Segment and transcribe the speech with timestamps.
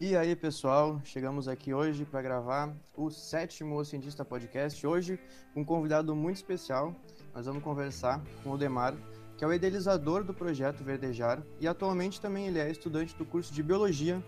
[0.00, 4.86] E aí, pessoal, chegamos aqui hoje para gravar o sétimo O Cientista Podcast.
[4.86, 5.18] Hoje,
[5.52, 6.94] com um convidado muito especial.
[7.34, 8.94] Nós vamos conversar com o Demar,
[9.36, 13.52] que é o idealizador do projeto Verdejar e atualmente também ele é estudante do curso
[13.52, 14.22] de Biologia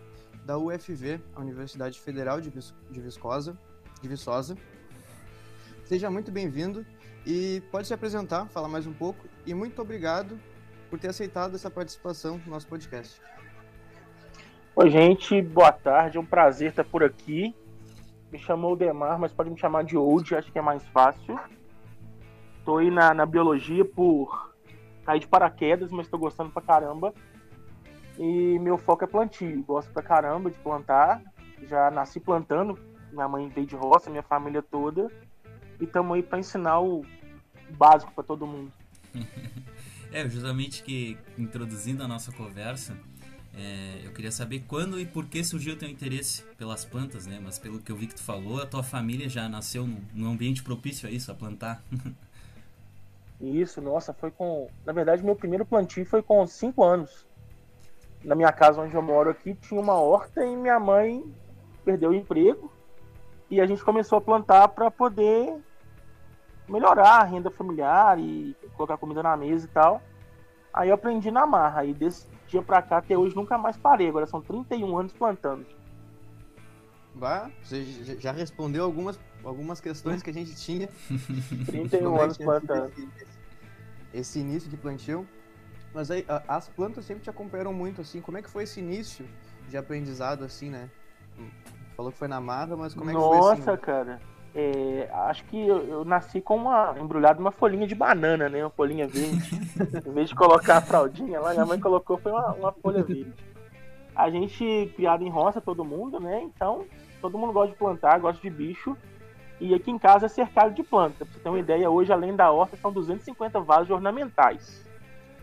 [0.45, 3.57] da UFV, a Universidade Federal de, Vis de Viscosa,
[4.03, 4.57] de Viçosa.
[5.85, 6.87] Seja muito bem-vindo
[7.27, 10.39] e pode se apresentar, falar mais um pouco e muito obrigado
[10.89, 13.21] por ter aceitado essa participação no nosso podcast.
[14.77, 16.17] Oi, gente, boa tarde.
[16.17, 17.55] É um prazer estar por aqui.
[18.31, 21.39] Me chamou o Demar, mas pode me chamar de Old, acho que é mais fácil.
[22.59, 24.55] Estou aí na, na biologia por
[25.05, 27.13] cair de paraquedas, mas estou gostando pra caramba.
[28.17, 29.63] E meu foco é plantio.
[29.65, 31.21] Gosto pra caramba de plantar.
[31.69, 32.79] Já nasci plantando.
[33.13, 35.11] Minha mãe veio de roça, minha família toda.
[35.81, 37.05] E estamos aí para ensinar o
[37.77, 38.73] básico para todo mundo.
[40.13, 42.97] é, justamente que introduzindo a nossa conversa,
[43.55, 47.41] é, eu queria saber quando e por que surgiu o teu interesse pelas plantas, né?
[47.43, 50.31] Mas pelo que eu vi que tu falou, a tua família já nasceu num, num
[50.31, 51.83] ambiente propício a isso, a plantar.
[53.41, 54.69] isso, nossa, foi com.
[54.85, 57.27] Na verdade, meu primeiro plantio foi com 5 anos.
[58.23, 61.25] Na minha casa onde eu moro aqui tinha uma horta e minha mãe
[61.85, 62.71] perdeu o emprego
[63.51, 65.57] e a gente começou a plantar para poder
[66.69, 70.01] melhorar a renda familiar e colocar comida na mesa e tal.
[70.73, 71.85] Aí eu aprendi na marra.
[71.85, 74.09] E desse dia pra cá até hoje nunca mais parei.
[74.09, 75.65] Agora são 31 anos plantando.
[77.15, 77.85] Bah, você
[78.19, 80.89] já respondeu algumas, algumas questões que a gente tinha.
[81.67, 82.93] 31 anos plantando.
[82.93, 83.09] Esse,
[84.15, 85.27] esse, início de plantio.
[85.93, 88.21] Mas aí, as plantas sempre te acompanharam muito, assim.
[88.21, 89.27] Como é que foi esse início
[89.69, 90.89] de aprendizado, assim, né?
[91.97, 93.61] Falou que foi na marra, mas como é que Nossa, foi assim?
[93.63, 94.21] Nossa, cara.
[94.55, 98.65] É, acho que eu, eu, nasci com uma embrulhada uma folhinha de banana, né?
[98.65, 99.61] Uma folhinha verde.
[100.05, 103.33] em vez de colocar a fraldinha lá, minha mãe colocou foi uma, uma folha verde.
[104.15, 106.43] A gente criado em roça, todo mundo, né?
[106.43, 106.85] Então,
[107.21, 108.97] todo mundo gosta de plantar, gosta de bicho.
[109.61, 111.25] E aqui em casa é cercado de planta.
[111.25, 114.85] Pra você ter uma ideia, hoje, além da horta, são 250 vasos ornamentais.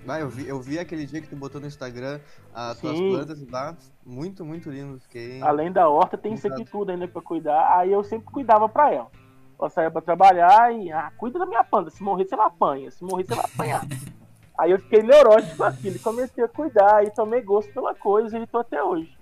[0.08, 2.20] Ah, eu vi, eu vi aquele dia que tu botou no Instagram
[2.54, 3.76] as tuas plantas lá,
[4.06, 5.00] muito, muito lindo.
[5.00, 5.42] Fiquei...
[5.42, 7.78] Além da horta, tem isso aqui tudo ainda pra cuidar.
[7.78, 9.12] Aí eu sempre cuidava pra ela.
[9.60, 11.90] Ela saía pra trabalhar e, ah, cuida da minha planta.
[11.90, 12.92] Se morrer, você ela apanha.
[12.92, 13.86] Se morrer, você vai apanhar.
[14.58, 18.40] Aí eu fiquei neurótico com aquilo e comecei a cuidar e tomei gosto pela coisa
[18.40, 19.16] e tô até hoje.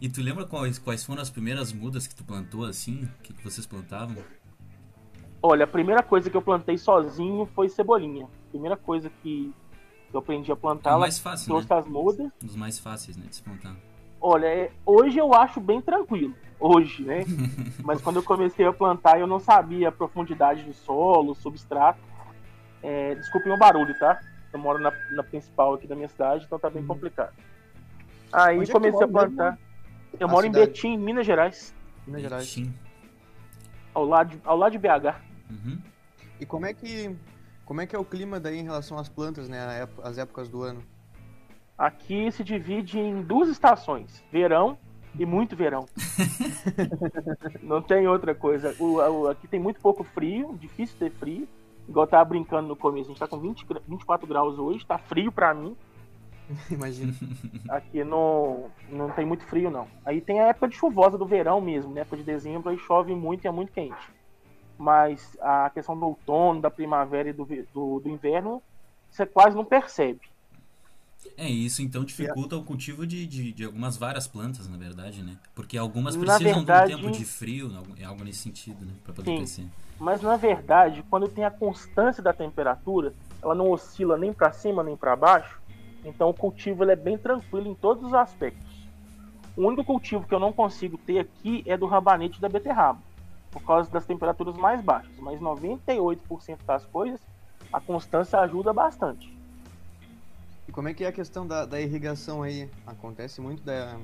[0.00, 3.02] E tu lembra quais, quais foram as primeiras mudas que tu plantou assim?
[3.02, 4.22] O que, que vocês plantavam?
[5.42, 8.28] Olha, a primeira coisa que eu plantei sozinho foi cebolinha.
[8.50, 9.52] Primeira coisa que
[10.12, 10.94] eu aprendi a plantar.
[10.94, 11.78] É mais fácil, trouxe né?
[11.78, 12.26] as mudas.
[12.42, 13.76] Um dos mais fáceis, né, de se plantar.
[14.20, 16.34] Olha, é, hoje eu acho bem tranquilo.
[16.58, 17.24] Hoje, né?
[17.82, 22.00] Mas quando eu comecei a plantar, eu não sabia a profundidade do solo, substrato.
[22.82, 24.20] É, desculpe o barulho, tá?
[24.52, 26.88] Eu moro na, na, principal aqui da minha cidade, então tá bem uhum.
[26.88, 27.32] complicado.
[28.32, 29.58] Aí Onde comecei é a plantar.
[30.18, 30.64] Eu a moro cidade?
[30.64, 31.74] em Betim, Minas Gerais.
[32.06, 32.44] Minas Gerais.
[32.44, 32.74] Betim.
[33.94, 35.16] Ao lado, de, ao lado de BH.
[35.50, 35.78] Uhum.
[36.40, 37.14] E como é que
[37.70, 39.86] como é que é o clima daí em relação às plantas, né?
[40.02, 40.82] As épocas do ano?
[41.78, 44.76] Aqui se divide em duas estações: verão
[45.16, 45.86] e muito verão.
[47.62, 48.74] Não tem outra coisa.
[48.80, 51.46] O, o, aqui tem muito pouco frio, difícil ter frio.
[51.88, 54.98] Igual eu tava brincando no começo, a gente tá com 20, 24 graus hoje, tá
[54.98, 55.76] frio pra mim.
[56.72, 57.12] Imagina.
[57.68, 59.86] Aqui não, não tem muito frio, não.
[60.04, 62.00] Aí tem a época de chuvosa do verão mesmo, né?
[62.00, 64.19] Época de dezembro, aí chove muito e é muito quente
[64.80, 68.62] mas a questão do outono, da primavera e do, do, do inverno,
[69.10, 70.22] você quase não percebe.
[71.36, 75.36] É, isso então dificulta o cultivo de, de, de, algumas várias plantas, na verdade, né?
[75.54, 78.92] Porque algumas precisam verdade, de um tempo de frio, é algo nesse sentido, né?
[79.04, 79.66] Pra poder sim, crescer.
[79.98, 84.82] Mas na verdade, quando tem a constância da temperatura, ela não oscila nem para cima
[84.82, 85.60] nem para baixo,
[86.06, 88.88] então o cultivo é bem tranquilo em todos os aspectos.
[89.54, 93.09] O único cultivo que eu não consigo ter aqui é do rabanete da beterraba
[93.50, 97.20] por causa das temperaturas mais baixas, mas 98% das coisas
[97.72, 99.36] a constância ajuda bastante.
[100.68, 102.70] E como é que é a questão da, da irrigação aí?
[102.86, 103.98] Acontece muito da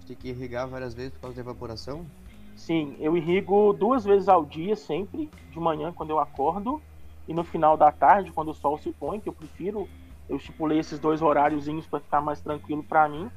[0.00, 2.06] de ter que irrigar várias vezes por causa da evaporação?
[2.54, 6.80] Sim, eu irrigo duas vezes ao dia sempre, de manhã quando eu acordo
[7.26, 9.88] e no final da tarde quando o sol se põe, que eu prefiro,
[10.28, 13.30] eu estipulei esses dois horáriozinhos para ficar mais tranquilo para mim.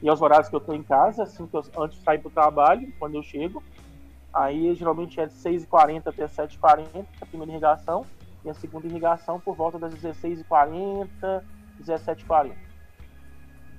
[0.00, 2.28] E aos horários que eu estou em casa, assim que eu, antes de sair para
[2.28, 3.62] o trabalho, quando eu chego,
[4.32, 8.06] Aí geralmente é de 6h40 até 7h40 a primeira irrigação
[8.44, 11.42] e a segunda irrigação por volta das 16h40,
[11.82, 12.52] 17h40.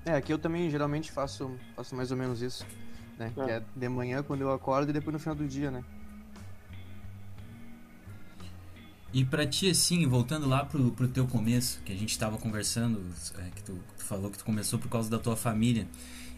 [0.05, 2.65] É, aqui eu também geralmente faço, faço mais ou menos isso,
[3.17, 3.31] né?
[3.37, 3.43] É.
[3.43, 5.83] Que é de manhã quando eu acordo e depois no final do dia, né?
[9.13, 12.99] E para ti, assim, voltando lá pro, pro teu começo, que a gente estava conversando,
[13.37, 15.87] é, que tu, tu, falou que tu começou por causa da tua família,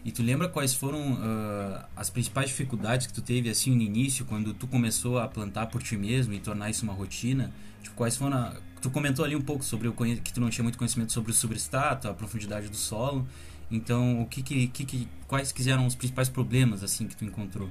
[0.06, 4.24] e tu lembra quais foram uh, as principais dificuldades que tu teve, assim, no início,
[4.24, 7.52] quando tu começou a plantar por ti mesmo e tornar isso uma rotina?
[7.82, 8.36] Tipo, quais foram...
[8.36, 8.52] A...
[8.80, 11.34] Tu comentou ali um pouco sobre o que tu não tinha muito conhecimento sobre o
[11.34, 13.26] substrato, a profundidade do solo,
[13.68, 17.68] então, o que, que, que quais quiseram os principais problemas, assim, que tu encontrou?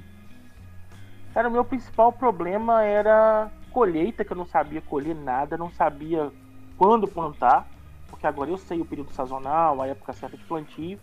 [1.32, 6.30] Cara, o meu principal problema era colheita, que eu não sabia colher nada, não sabia
[6.76, 7.66] quando plantar,
[8.08, 10.98] porque agora eu sei o período sazonal, a época certa de plantio,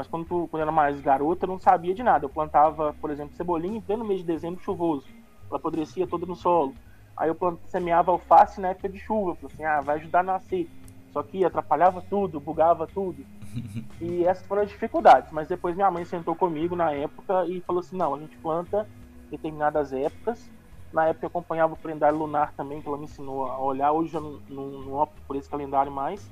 [0.00, 2.24] mas quando, quando eu era mais garota eu não sabia de nada.
[2.24, 5.06] Eu plantava, por exemplo, cebolinha em pleno mês de dezembro chuvoso,
[5.46, 6.74] ela apodrecia toda no solo.
[7.14, 10.22] Aí eu plantava, semeava alface na época de chuva, falei assim, ah, vai ajudar a
[10.22, 10.70] nascer.
[11.12, 13.22] Só que atrapalhava tudo, bugava tudo.
[14.00, 15.30] E essas foram as dificuldades.
[15.30, 18.88] Mas depois minha mãe sentou comigo na época e falou assim: não, a gente planta
[19.30, 20.48] determinadas épocas.
[20.90, 23.92] Na época eu acompanhava o calendário lunar também, que ela me ensinou a olhar.
[23.92, 26.26] Hoje eu não, não, não opto por esse calendário mais.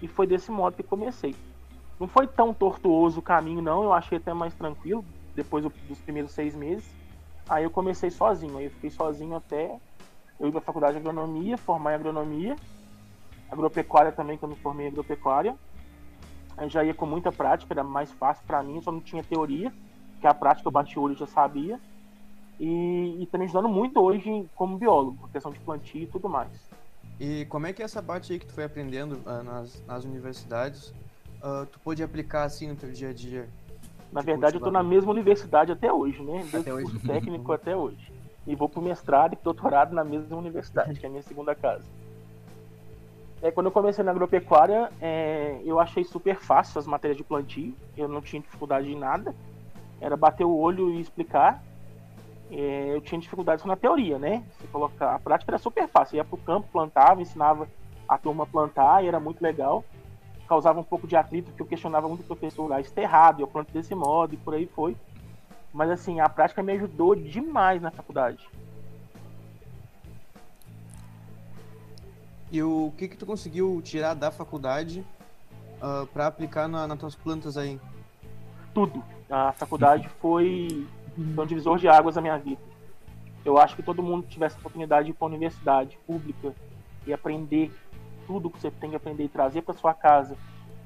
[0.00, 1.34] E foi desse modo que comecei.
[2.00, 3.84] Não foi tão tortuoso o caminho, não.
[3.84, 5.04] Eu achei até mais tranquilo
[5.36, 6.90] depois dos primeiros seis meses.
[7.46, 8.56] Aí eu comecei sozinho.
[8.56, 9.78] Aí eu fiquei sozinho até
[10.40, 12.56] eu ir para a faculdade de agronomia, formar em agronomia.
[13.50, 15.54] Agropecuária também, que eu me formei em agropecuária.
[16.56, 19.72] Aí já ia com muita prática, era mais fácil para mim, só não tinha teoria,
[20.20, 21.78] que a prática eu bati o olho já sabia.
[22.58, 26.50] E, e também ajudando muito hoje como biólogo, questão de plantio e tudo mais.
[27.18, 30.04] E como é que é essa parte aí que tu foi aprendendo uh, nas, nas
[30.04, 30.94] universidades,
[31.42, 33.48] uh, tu pôde aplicar assim no teu dia a dia?
[34.12, 36.38] Na verdade, eu tô na mesma universidade até hoje, né?
[36.38, 36.98] Desde até hoje.
[37.00, 38.12] técnico até hoje.
[38.46, 41.84] E vou pro mestrado e doutorado na mesma universidade, que é a minha segunda casa.
[43.42, 47.74] É, quando eu comecei na agropecuária, é, eu achei super fácil as matérias de plantio.
[47.96, 49.34] Eu não tinha dificuldade em nada.
[50.00, 51.62] Era bater o olho e explicar.
[52.50, 54.42] É, eu tinha dificuldade só na teoria, né?
[54.58, 56.16] Você colocar, a prática era super fácil.
[56.16, 57.68] Eu ia pro campo, plantava, ensinava
[58.08, 59.84] a turma a plantar e era muito legal.
[60.50, 63.38] Causava um pouco de atrito, porque eu questionava muito o professor lá, isso tá errado,
[63.38, 64.96] eu planto desse modo e por aí foi.
[65.72, 68.48] Mas assim, a prática me ajudou demais na faculdade.
[72.50, 75.06] E o que que tu conseguiu tirar da faculdade
[75.80, 77.80] uh, ah, para aplicar na, nas tuas plantas aí?
[78.74, 79.04] Tudo.
[79.30, 80.84] A faculdade foi,
[81.32, 82.60] foi um divisor de águas na minha vida.
[83.44, 86.52] Eu acho que todo mundo tivesse a oportunidade de ir para uma universidade pública
[87.06, 87.70] e aprender
[88.30, 90.36] tudo que você tem que aprender e trazer para sua casa,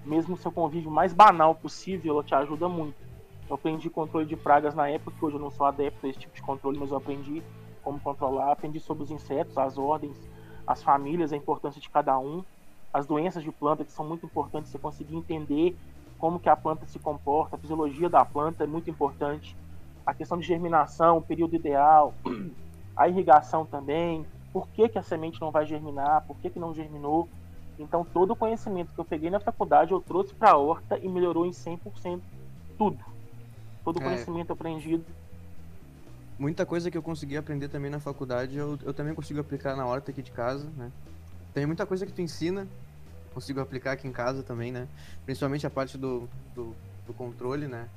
[0.02, 2.96] mesmo o seu convívio mais banal possível, ela te ajuda muito.
[3.46, 6.18] Eu aprendi controle de pragas na época, que hoje eu não sou adepto a esse
[6.18, 7.42] tipo de controle, mas eu aprendi
[7.82, 10.18] como controlar, aprendi sobre os insetos, as ordens,
[10.66, 12.42] as famílias, a importância de cada um,
[12.90, 15.76] as doenças de planta que são muito importantes, você conseguir entender
[16.16, 19.54] como que a planta se comporta, a fisiologia da planta é muito importante,
[20.06, 22.14] a questão de germinação, o período ideal,
[22.96, 26.72] a irrigação também, por que, que a semente não vai germinar, por que, que não
[26.72, 27.28] germinou.
[27.78, 31.08] Então, todo o conhecimento que eu peguei na faculdade eu trouxe para a horta e
[31.08, 32.20] melhorou em 100%
[32.78, 32.98] tudo.
[33.84, 34.04] Todo o é.
[34.04, 35.04] conhecimento aprendido
[36.38, 39.86] muita coisa que eu consegui aprender também na faculdade, eu, eu também consigo aplicar na
[39.86, 40.90] horta aqui de casa, né?
[41.52, 42.66] Tem muita coisa que tu ensina,
[43.32, 44.88] consigo aplicar aqui em casa também, né?
[45.24, 46.74] Principalmente a parte do, do,
[47.06, 47.88] do controle, né?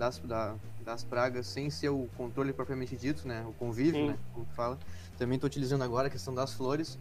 [0.00, 3.44] Das, da, das pragas, sem ser o controle propriamente dito, né?
[3.46, 4.06] O convívio, Sim.
[4.06, 4.18] né?
[4.32, 4.78] Como fala.
[5.18, 6.98] Também estou utilizando agora a questão das flores.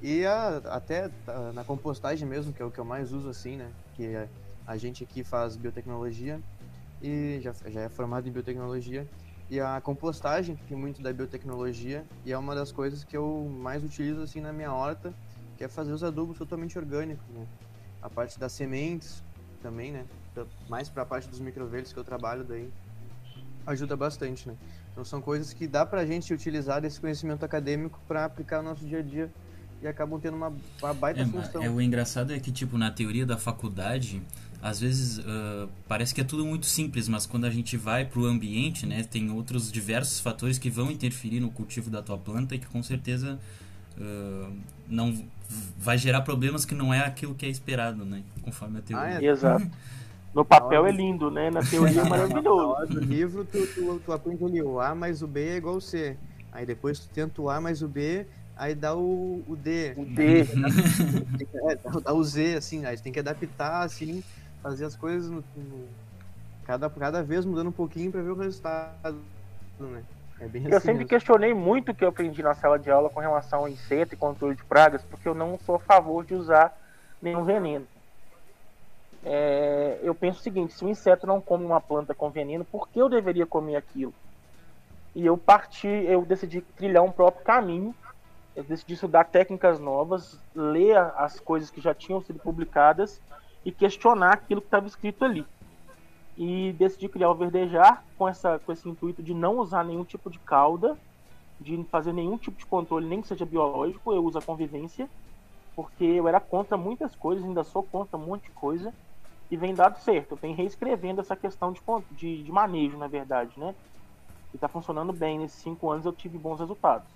[0.00, 3.58] E a, até a, na compostagem mesmo, que é o que eu mais uso, assim,
[3.58, 3.70] né?
[3.92, 4.28] Que a,
[4.66, 6.40] a gente aqui faz biotecnologia
[7.02, 9.06] e já, já é formado em biotecnologia
[9.50, 13.46] e a compostagem, que tem muito da biotecnologia, e é uma das coisas que eu
[13.60, 15.14] mais utilizo assim na minha horta,
[15.58, 17.46] que é fazer os adubos totalmente orgânicos, né?
[18.00, 19.22] A parte das sementes
[19.60, 20.06] também, né?
[20.68, 22.68] Mais para a parte dos microverdes que eu trabalho daí
[23.66, 24.54] ajuda bastante, né?
[24.92, 28.84] Então são coisas que dá pra gente utilizar desse conhecimento acadêmico para aplicar no nosso
[28.84, 29.30] dia a dia
[29.80, 30.52] e acabam tendo uma,
[30.82, 31.62] uma baita é, função.
[31.62, 34.20] É, o engraçado é que, tipo, na teoria da faculdade,
[34.60, 38.18] às vezes uh, parece que é tudo muito simples, mas quando a gente vai para
[38.18, 42.56] o ambiente, né, tem outros diversos fatores que vão interferir no cultivo da tua planta
[42.56, 43.38] e que com certeza
[43.96, 44.52] uh,
[44.88, 45.24] não
[45.78, 49.18] vai gerar problemas que não é aquilo que é esperado, né, conforme a teoria.
[49.18, 49.26] Ah, é.
[49.26, 49.70] Exato.
[50.34, 51.50] No papel é lindo, né?
[51.50, 52.92] Na teoria é maravilhoso.
[52.92, 55.80] No livro tu, tu, tu aprende ali o A mais o B é igual ao
[55.80, 56.16] C.
[56.52, 59.94] Aí depois tu tenta o A mais o B, aí dá o, o D.
[59.96, 60.46] O D.
[61.70, 64.22] É, dá o Z, assim, aí tem que adaptar, assim,
[64.62, 65.88] fazer as coisas no, no,
[66.64, 69.18] cada, cada vez mudando um pouquinho para ver o resultado,
[69.78, 70.02] né?
[70.40, 71.08] É bem eu assim sempre mesmo.
[71.08, 74.16] questionei muito o que eu aprendi na sala de aula com relação ao inseto e
[74.16, 76.76] controle de pragas, porque eu não sou a favor de usar
[77.20, 77.86] nenhum veneno.
[79.24, 82.88] É, eu penso o seguinte: se o inseto não come uma planta com veneno, por
[82.88, 84.14] que eu deveria comer aquilo?
[85.14, 87.94] E eu parti, eu decidi trilhar um próprio caminho
[88.58, 93.22] eu decidi estudar técnicas novas, ler as coisas que já tinham sido publicadas
[93.64, 95.46] e questionar aquilo que estava escrito ali.
[96.36, 100.28] E decidi criar o Verdejar com, essa, com esse intuito de não usar nenhum tipo
[100.28, 100.98] de cauda,
[101.60, 105.08] de fazer nenhum tipo de controle, nem que seja biológico, eu uso a convivência,
[105.76, 108.92] porque eu era contra muitas coisas, ainda sou contra um monte de coisa,
[109.50, 110.32] e vem dado certo.
[110.32, 111.80] Eu venho reescrevendo essa questão de,
[112.12, 113.74] de, de manejo, na verdade, né?
[114.52, 115.38] E está funcionando bem.
[115.38, 117.08] Nesses cinco anos eu tive bons resultados.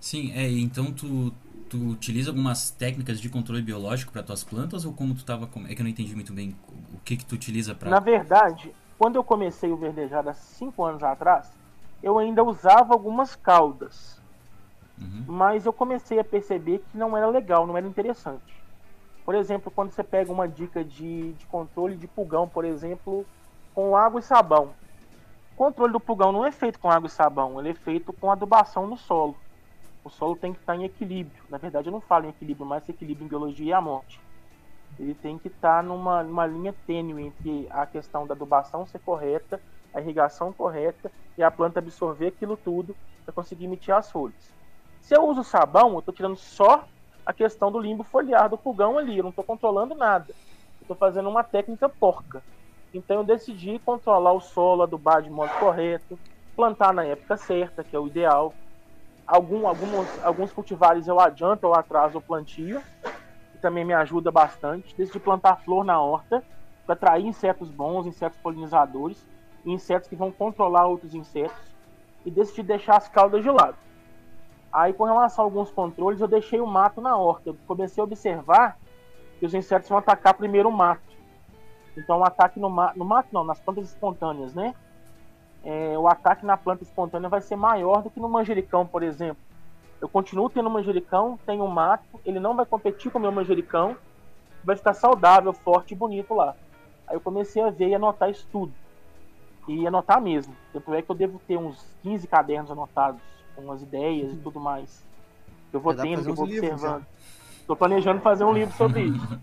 [0.00, 1.32] Sim, é, então tu,
[1.68, 5.74] tu utiliza algumas técnicas de controle biológico para tuas plantas ou como tu estava é
[5.74, 6.56] que eu não entendi muito bem
[6.94, 10.84] o que que tu utiliza para Na verdade, quando eu comecei o verdejado há cinco
[10.84, 11.50] anos atrás,
[12.02, 14.20] eu ainda usava algumas caudas.
[14.98, 15.24] Uhum.
[15.26, 18.56] Mas eu comecei a perceber que não era legal, não era interessante.
[19.26, 23.26] Por exemplo, quando você pega uma dica de, de controle de pulgão, por exemplo,
[23.74, 24.72] com água e sabão.
[25.52, 28.30] O controle do pulgão não é feito com água e sabão, ele é feito com
[28.30, 29.36] adubação no solo.
[30.04, 31.42] O solo tem que estar em equilíbrio.
[31.50, 34.20] Na verdade, eu não falo em equilíbrio, mas equilíbrio em biologia é a morte.
[34.96, 39.60] Ele tem que estar numa, numa linha tênue entre a questão da adubação ser correta,
[39.92, 44.54] a irrigação correta e a planta absorver aquilo tudo para conseguir emitir as folhas.
[45.00, 46.86] Se eu uso sabão, eu estou tirando só
[47.26, 49.18] a questão do limbo foliar do pulgão ali.
[49.18, 50.32] Eu não estou controlando nada.
[50.80, 52.40] Estou fazendo uma técnica porca.
[52.94, 56.16] Então eu decidi controlar o solo, adubar de modo correto,
[56.54, 58.54] plantar na época certa, que é o ideal.
[59.26, 64.96] Algum, alguns, alguns cultivares eu adianto ou atraso o plantio, que também me ajuda bastante.
[64.96, 66.44] Decidi plantar flor na horta
[66.86, 69.26] para atrair insetos bons, insetos polinizadores,
[69.64, 71.74] insetos que vão controlar outros insetos.
[72.24, 73.76] E decidi deixar as caudas de lado.
[74.76, 77.48] Aí, com relação a alguns controles, eu deixei o mato na horta.
[77.48, 78.76] Eu comecei a observar
[79.40, 81.00] que os insetos vão atacar primeiro o mato.
[81.96, 84.74] Então, o ataque no, ma no mato, não, nas plantas espontâneas, né?
[85.64, 89.42] É, o ataque na planta espontânea vai ser maior do que no manjericão, por exemplo.
[89.98, 93.96] Eu continuo tendo manjericão, tenho um mato, ele não vai competir com o meu manjericão,
[94.62, 96.54] vai ficar saudável, forte e bonito lá.
[97.06, 98.74] Aí eu comecei a ver e anotar isso tudo.
[99.66, 100.54] E anotar mesmo.
[100.70, 104.60] Tanto é que eu devo ter uns 15 cadernos anotados com as ideias e tudo
[104.60, 105.02] mais.
[105.72, 107.06] Eu vou tendo, eu vou observando.
[107.60, 109.40] Estou planejando fazer um livro sobre isso.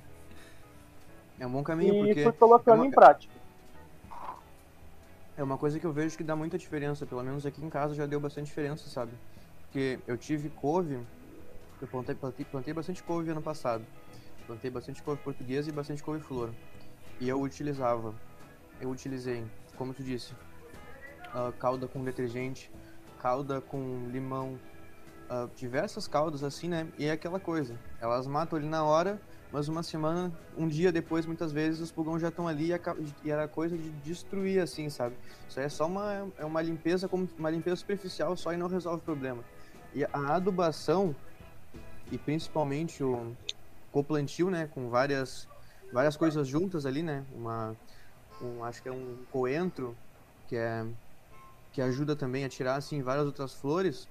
[1.40, 2.22] É um bom caminho, e porque...
[2.22, 2.88] E fui colocando é uma...
[2.88, 3.34] em prática.
[5.36, 7.96] É uma coisa que eu vejo que dá muita diferença, pelo menos aqui em casa
[7.96, 9.12] já deu bastante diferença, sabe?
[9.64, 11.00] Porque eu tive couve,
[11.82, 13.84] eu plantei, plantei, plantei bastante couve ano passado.
[14.46, 16.52] Plantei bastante couve portuguesa e bastante couve flor.
[17.20, 18.14] E eu utilizava,
[18.80, 19.44] eu utilizei,
[19.76, 20.34] como tu disse,
[21.34, 22.70] uh, calda com detergente,
[23.24, 24.60] calda com limão,
[25.30, 26.86] uh, diversas caldas assim, né?
[27.00, 29.18] E é aquela coisa, elas matam ali na hora,
[29.50, 32.72] mas uma semana, um dia depois, muitas vezes os pulgões já estão ali
[33.24, 35.16] e, era coisa de destruir assim, sabe?
[35.48, 39.00] Isso é só uma, é uma limpeza como uma limpeza superficial só e não resolve
[39.00, 39.42] o problema.
[39.96, 41.16] E a adubação
[42.12, 43.34] e principalmente o
[43.90, 45.48] coplantio, né, com várias
[45.94, 47.24] várias coisas juntas ali, né?
[47.34, 47.74] Uma
[48.42, 49.96] um, acho que é um coentro
[50.48, 50.86] que é
[51.74, 54.08] que ajuda também a tirar assim várias outras flores,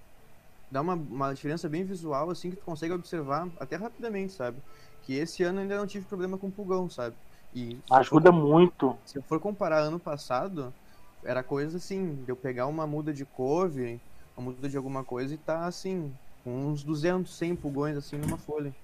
[0.70, 4.58] dá uma, uma diferença bem visual assim que tu consegue observar até rapidamente, sabe?
[5.02, 7.14] Que esse ano ainda não tive problema com pulgão, sabe?
[7.54, 8.96] E ajuda for, muito.
[9.04, 10.74] Se eu for comparar ano passado,
[11.22, 14.00] era coisa assim, de eu pegar uma muda de couve,
[14.36, 16.12] uma muda de alguma coisa e tá assim,
[16.44, 18.74] uns 200, 100 pulgões assim numa folha.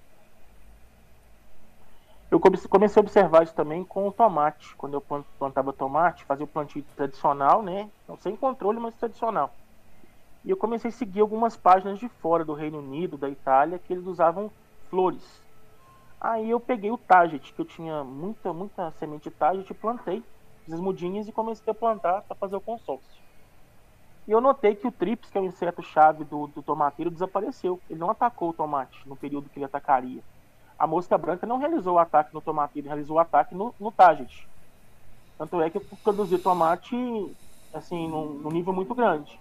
[2.30, 4.76] Eu comecei a observar isso também com o tomate.
[4.76, 5.00] Quando eu
[5.38, 7.90] plantava tomate, fazia o plantio tradicional, né?
[8.06, 9.50] Não sem controle, mas tradicional.
[10.44, 13.94] E eu comecei a seguir algumas páginas de fora do Reino Unido, da Itália, que
[13.94, 14.50] eles usavam
[14.90, 15.42] flores.
[16.20, 20.22] Aí eu peguei o Target, que eu tinha muita, muita semente de Target, plantei,
[20.70, 23.22] as mudinhas e comecei a plantar para fazer o consórcio.
[24.26, 27.80] E eu notei que o Trips, que é o inseto-chave do, do tomateiro, desapareceu.
[27.88, 30.22] Ele não atacou o tomate no período que ele atacaria
[30.78, 33.90] a mosca branca não realizou o ataque no tomate, ele realizou o ataque no, no
[33.90, 34.46] target.
[35.36, 36.96] Tanto é que eu produzi tomate
[37.72, 39.38] assim, num, num nível muito grande.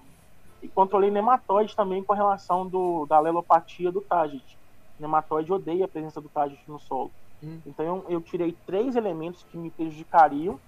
[0.61, 4.57] E controlei nematóide também com relação do, da alelopatia do target.
[4.99, 7.11] Nematóide odeia a presença do target no solo.
[7.43, 7.59] Hum.
[7.65, 10.59] Então eu, eu, tirei três elementos que me prejudicariam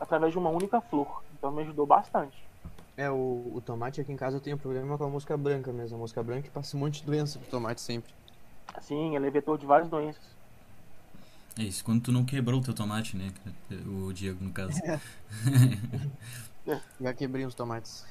[0.00, 1.24] através de uma única flor.
[1.36, 2.44] Então me ajudou bastante.
[2.96, 5.96] É, o, o tomate aqui em casa eu tenho problema com a mosca branca mesmo.
[5.96, 8.12] A mosca branca passa um monte de doença pro tomate sempre.
[8.80, 10.22] Sim, ele é vetor de várias doenças.
[11.58, 13.32] É isso, quando tu não quebrou o teu tomate, né?
[13.86, 14.76] O Diego, no caso.
[14.84, 15.00] É.
[17.00, 18.04] Já quebrei os tomates.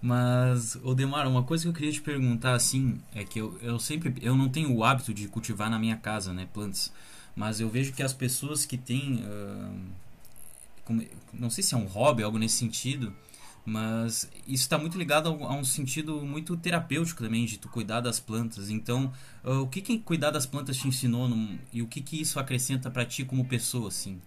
[0.00, 4.14] Mas, Odemar, uma coisa que eu queria te perguntar, assim, é que eu, eu sempre,
[4.20, 6.92] eu não tenho o hábito de cultivar na minha casa, né, plantas,
[7.34, 9.80] mas eu vejo que as pessoas que têm, uh,
[10.84, 13.12] como, não sei se é um hobby, algo nesse sentido,
[13.66, 18.20] Mas isso está muito ligado a um sentido muito terapêutico também, de tu cuidar das
[18.20, 18.70] plantas.
[18.70, 19.12] Então,
[19.44, 22.38] uh, o que, que cuidar das plantas te ensinou no, e o que, que isso
[22.38, 24.22] acrescenta para ti como pessoa, assim?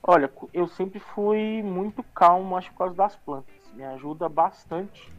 [0.00, 3.52] Olha, eu sempre fui muito calmo, acho, por causa das plantas.
[3.74, 5.10] Me ajuda bastante,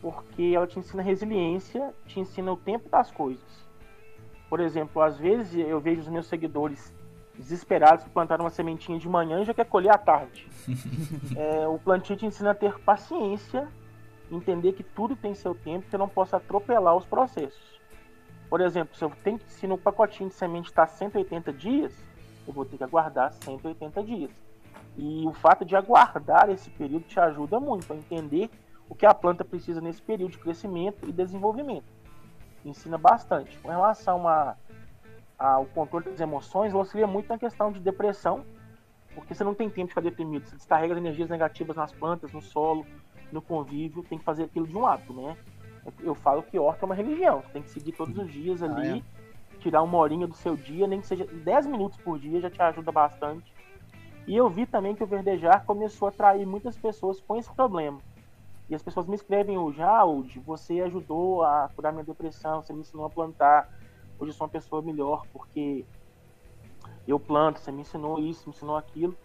[0.00, 3.42] porque ela te ensina resiliência, te ensina o tempo das coisas.
[4.48, 6.94] Por exemplo, às vezes eu vejo os meus seguidores
[7.34, 10.48] desesperados que plantaram uma sementinha de manhã e já quer colher à tarde.
[11.36, 13.68] é, o plantio te ensina a ter paciência,
[14.30, 17.80] entender que tudo tem seu tempo, que eu não posso atropelar os processos.
[18.48, 21.92] Por exemplo, se eu tenho que, se no pacotinho de semente está 180 dias,
[22.46, 24.30] eu vou ter que aguardar 180 dias.
[24.96, 28.50] E o fato de aguardar esse período te ajuda muito a entender
[28.88, 31.86] o que a planta precisa nesse período de crescimento e desenvolvimento.
[32.62, 33.58] Ensina bastante.
[33.58, 34.54] Com relação a
[35.60, 38.44] o controle das emoções, auxilia muito na questão de depressão,
[39.14, 42.32] porque você não tem tempo de ficar deprimido, você descarrega as energias negativas nas plantas,
[42.32, 42.86] no solo,
[43.30, 45.36] no convívio, tem que fazer aquilo de um hábito, né?
[46.00, 49.02] Eu falo que horta é uma religião, você tem que seguir todos os dias ali,
[49.02, 49.58] ah, é.
[49.58, 52.62] tirar uma horinha do seu dia, nem que seja 10 minutos por dia, já te
[52.62, 53.52] ajuda bastante.
[54.26, 57.98] E eu vi também que o verdejar começou a atrair muitas pessoas com esse problema.
[58.68, 62.72] E as pessoas me escrevem hoje, ah, Udi, você ajudou a curar minha depressão, você
[62.72, 63.68] me ensinou a plantar,
[64.22, 65.84] hoje eu sou uma pessoa melhor porque
[67.06, 69.16] eu planto, você me ensinou isso, me ensinou aquilo.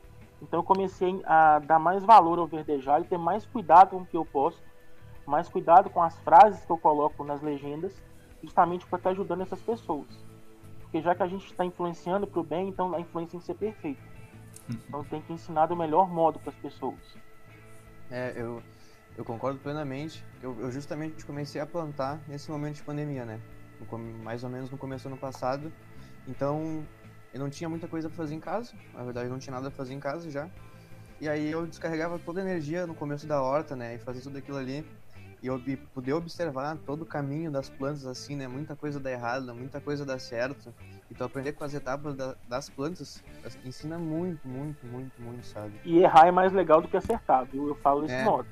[0.41, 4.05] Então eu comecei a dar mais valor ao verdejar e ter mais cuidado com o
[4.05, 4.61] que eu posto,
[5.25, 7.93] mais cuidado com as frases que eu coloco nas legendas,
[8.41, 10.07] justamente para estar ajudando essas pessoas.
[10.81, 13.45] Porque já que a gente está influenciando para o bem, então a influência tem que
[13.45, 14.01] ser perfeita.
[14.69, 17.17] Então tem que ensinar do melhor modo para as pessoas.
[18.09, 18.63] É, eu,
[19.17, 20.23] eu concordo plenamente.
[20.41, 23.39] Eu, eu justamente comecei a plantar nesse momento de pandemia, né?
[24.23, 25.71] Mais ou menos no começo do ano passado.
[26.27, 26.85] Então,
[27.33, 29.77] eu não tinha muita coisa para fazer em casa, na verdade não tinha nada para
[29.77, 30.49] fazer em casa já.
[31.19, 34.37] E aí eu descarregava toda a energia no começo da horta, né, e fazia tudo
[34.37, 34.85] aquilo ali.
[35.41, 35.61] E eu
[35.93, 40.05] poder observar todo o caminho das plantas assim, né, muita coisa dá errado, muita coisa
[40.05, 40.73] dá certo.
[41.09, 43.23] Então aprender com as etapas da, das plantas
[43.63, 45.73] ensina muito, muito, muito, muito, sabe?
[45.85, 47.67] E errar é mais legal do que acertar, viu?
[47.67, 48.23] Eu falo desse é.
[48.23, 48.47] modo.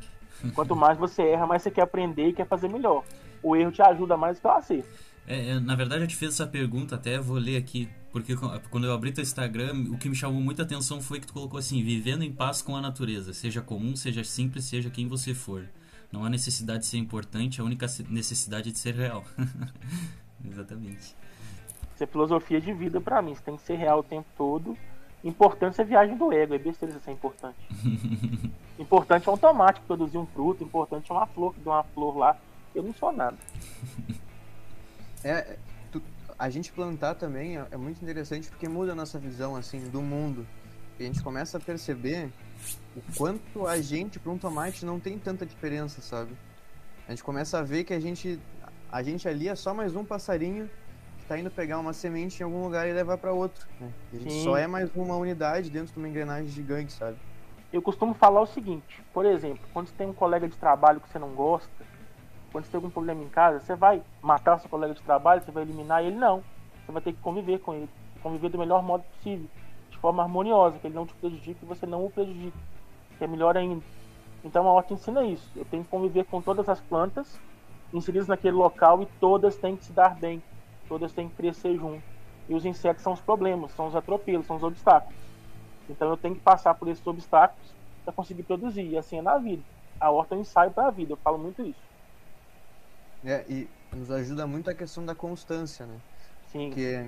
[0.54, 3.04] Quanto mais você erra, mais você quer aprender e quer fazer melhor.
[3.42, 5.15] O erro te ajuda mais do que o acerto.
[5.28, 8.36] É, na verdade, eu te fiz essa pergunta, até vou ler aqui, porque
[8.70, 11.58] quando eu abri teu Instagram, o que me chamou muita atenção foi que tu colocou
[11.58, 15.68] assim: vivendo em paz com a natureza, seja comum, seja simples, seja quem você for.
[16.12, 19.26] Não há necessidade de ser importante, a única necessidade é de ser real.
[20.48, 21.16] Exatamente.
[21.96, 24.78] Isso é filosofia de vida para mim, você tem que ser real o tempo todo.
[25.24, 27.58] Importante é viagem do ego, é besteira ser importante.
[28.78, 32.16] importante é um tomate produzir um fruto, importante é uma flor que dá uma flor
[32.16, 32.38] lá.
[32.76, 33.38] Eu não sou nada.
[35.26, 35.58] É,
[35.92, 36.00] tu,
[36.38, 40.00] a gente plantar também é, é, muito interessante porque muda a nossa visão assim do
[40.00, 40.46] mundo.
[41.00, 42.32] E a gente começa a perceber
[42.96, 46.38] o quanto a gente para um tomate não tem tanta diferença, sabe?
[47.08, 48.40] A gente começa a ver que a gente
[48.92, 50.70] a gente ali é só mais um passarinho
[51.18, 53.66] que tá indo pegar uma semente em algum lugar e levar para outro.
[53.82, 53.92] Né?
[54.14, 54.44] A gente Sim.
[54.44, 57.18] só é mais uma unidade dentro de uma engrenagem gigante, sabe?
[57.74, 61.10] Eu costumo falar o seguinte, por exemplo, quando você tem um colega de trabalho que
[61.10, 61.85] você não gosta,
[62.56, 65.52] quando você tem algum problema em casa, você vai matar seu colega de trabalho, você
[65.52, 66.16] vai eliminar ele?
[66.16, 66.42] Não.
[66.86, 67.90] Você vai ter que conviver com ele.
[68.24, 69.50] Conviver do melhor modo possível,
[69.90, 72.58] de forma harmoniosa, que ele não te prejudique e você não o prejudique.
[73.18, 73.84] Que é melhor ainda.
[74.42, 75.52] Então a horta ensina isso.
[75.54, 77.38] Eu tenho que conviver com todas as plantas
[77.94, 80.42] inseridas naquele local e todas têm que se dar bem.
[80.88, 82.04] Todas têm que crescer junto.
[82.48, 85.20] E os insetos são os problemas, são os atropelos, são os obstáculos.
[85.90, 87.70] Então eu tenho que passar por esses obstáculos
[88.06, 88.86] para conseguir produzir.
[88.86, 89.62] E assim é na vida.
[90.00, 91.12] A horta é um ensaio para a vida.
[91.12, 91.85] Eu falo muito isso.
[93.24, 95.98] É, e nos ajuda muito a questão da constância, né?
[96.52, 96.68] Sim.
[96.68, 97.06] Porque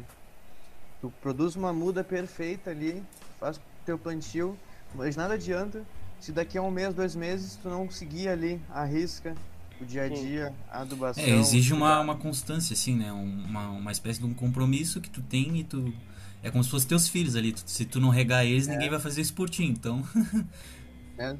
[1.01, 3.03] tu produz uma muda perfeita ali,
[3.39, 4.57] faz teu plantio,
[4.95, 5.85] mas nada adianta
[6.19, 9.35] se daqui a um mês, dois meses, tu não seguir ali a risca,
[9.79, 11.23] o dia a dia, a adubação.
[11.23, 13.11] É, exige uma, uma constância, assim, né?
[13.11, 15.93] Uma, uma espécie de um compromisso que tu tem e tu.
[16.41, 17.53] É como se fossem teus filhos ali.
[17.65, 18.71] se tu não regar eles, é.
[18.71, 20.03] ninguém vai fazer isso por ti, então.
[21.17, 21.33] é,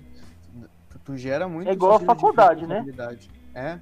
[0.90, 1.70] tu, tu, gera muito.
[1.70, 2.86] É igual a faculdade, né?
[3.54, 3.80] É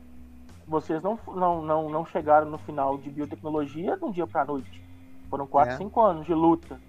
[0.67, 4.45] vocês não, não, não, não chegaram no final de biotecnologia de um dia para a
[4.45, 4.81] noite.
[5.29, 5.77] Foram 4, é.
[5.77, 6.79] 5 anos de luta.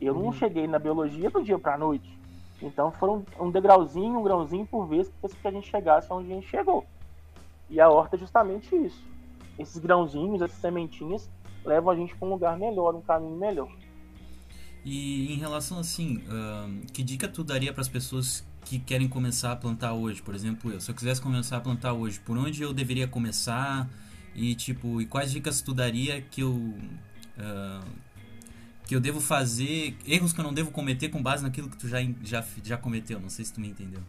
[0.00, 0.24] Eu uhum.
[0.24, 2.18] não cheguei na biologia do dia para a noite.
[2.62, 6.48] Então foram um degrauzinho, um grãozinho por vez que a gente chegasse onde a gente
[6.48, 6.86] chegou.
[7.68, 9.02] E a horta é justamente isso.
[9.58, 11.28] Esses grãozinhos, essas sementinhas,
[11.64, 13.70] levam a gente para um lugar melhor, um caminho melhor.
[14.84, 19.50] E em relação assim, uh, que dica tu daria para as pessoas que querem começar
[19.50, 22.62] a plantar hoje, por exemplo, eu, se eu quisesse começar a plantar hoje, por onde
[22.62, 23.88] eu deveria começar
[24.32, 27.84] e tipo, e quais dicas tu daria que eu uh,
[28.86, 31.88] que eu devo fazer, erros que eu não devo cometer com base naquilo que tu
[31.88, 34.02] já já, já cometeu, não sei se tu me entendeu.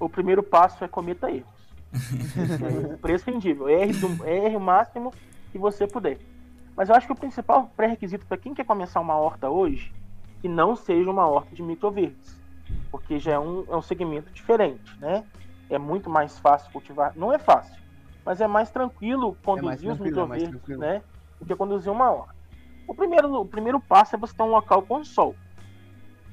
[0.00, 1.52] o primeiro passo é cometa erros.
[1.92, 3.68] é imprescindível.
[3.68, 5.12] Erre, do, erre o máximo
[5.52, 6.18] que você puder.
[6.74, 9.92] Mas eu acho que o principal pré-requisito para quem quer começar uma horta hoje,
[10.40, 12.37] que não seja uma horta de microverdes.
[12.90, 15.24] Porque já é um, é um segmento diferente, né?
[15.68, 17.12] É muito mais fácil cultivar.
[17.16, 17.76] Não é fácil,
[18.24, 21.02] mas é mais tranquilo conduzir é mais os microverdes, é né?
[21.38, 22.34] Do que conduzir uma horta.
[22.86, 25.34] O primeiro, o primeiro passo é você ter um local com sol.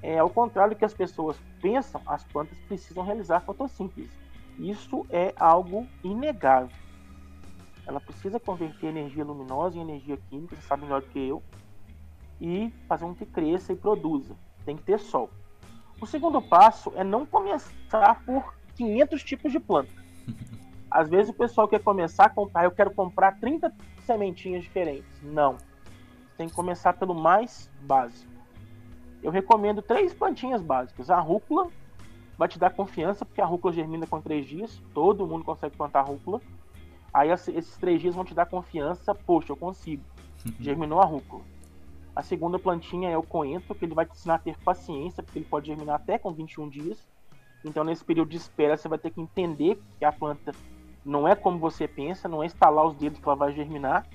[0.02, 4.10] É, ao contrário do que as pessoas pensam, as plantas precisam realizar fotossíntese.
[4.58, 6.76] Isso é algo inegável.
[7.86, 11.44] Ela precisa converter energia luminosa em energia química, você sabe melhor do que eu,
[12.40, 14.36] e fazer com que cresça e produza.
[14.66, 15.30] Tem que ter sol.
[16.02, 19.92] O segundo passo é não começar por 500 tipos de planta.
[20.92, 23.74] Às vezes o pessoal quer começar a comprar, eu quero comprar 30
[24.06, 25.22] sementinhas diferentes.
[25.22, 25.58] Não.
[26.38, 28.32] Tem que começar pelo mais básico.
[29.24, 31.10] Eu recomendo três plantinhas básicas.
[31.10, 31.70] A rúcula
[32.38, 34.82] vai te dar confiança, porque a rúcula germina com três dias.
[34.94, 36.42] Todo mundo consegue plantar rúcula.
[37.14, 39.16] Aí esses três dias vão te dar confiança.
[39.16, 40.04] Poxa, eu consigo.
[40.60, 41.44] Germinou a rúcula.
[42.16, 45.38] A segunda plantinha é o coentro, que ele vai te ensinar a ter paciência, porque
[45.38, 47.06] ele pode germinar até com 21 dias.
[47.64, 50.54] Então, nesse período de espera, você vai ter que entender que a planta
[51.04, 54.08] não é como você pensa, não é instalar os dedos que ela vai germinar.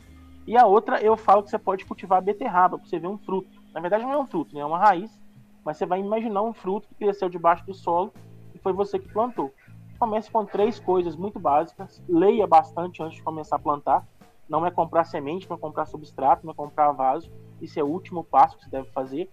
[0.46, 3.18] E a outra, eu falo que você pode cultivar a beterraba, para você ver um
[3.18, 3.50] fruto.
[3.74, 4.62] Na verdade, não é um fruto, né?
[4.62, 5.20] é uma raiz.
[5.62, 8.12] Mas você vai imaginar um fruto que cresceu debaixo do solo
[8.54, 9.52] e foi você que plantou.
[9.98, 12.02] Comece com três coisas muito básicas.
[12.08, 14.06] Leia bastante antes de começar a plantar.
[14.48, 17.30] Não é comprar semente, não é comprar substrato, não é comprar vaso.
[17.60, 19.30] Isso é o último passo que você deve fazer.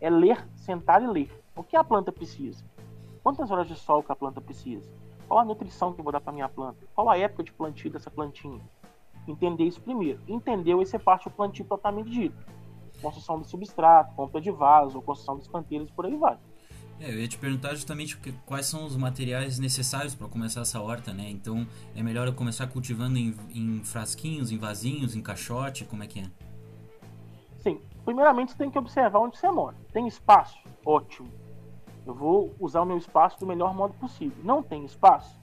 [0.00, 1.44] É ler, sentar e ler.
[1.56, 2.64] O que a planta precisa?
[3.22, 4.88] Quantas horas de sol que a planta precisa?
[5.26, 6.86] Qual a nutrição que eu vou dar para minha planta?
[6.94, 8.60] Qual a época de plantio dessa plantinha?
[9.26, 10.20] Entender isso primeiro.
[10.26, 10.80] Entendeu?
[10.80, 12.36] Esse é parte do plantio totalmente dito.
[13.02, 16.38] Construção de substrato, compra de vaso, construção dos canteiros, por aí vai.
[17.00, 21.12] É, eu ia te perguntar justamente quais são os materiais necessários para começar essa horta,
[21.12, 21.30] né?
[21.30, 26.06] Então é melhor eu começar cultivando em, em, frasquinhos, em vasinhos, em caixote, como é
[26.06, 26.30] que é?
[27.58, 29.76] Sim, primeiramente você tem que observar onde você mora.
[29.92, 30.58] Tem espaço?
[30.84, 31.28] Ótimo.
[32.06, 34.38] Eu vou usar o meu espaço do melhor modo possível.
[34.42, 35.38] Não tem espaço?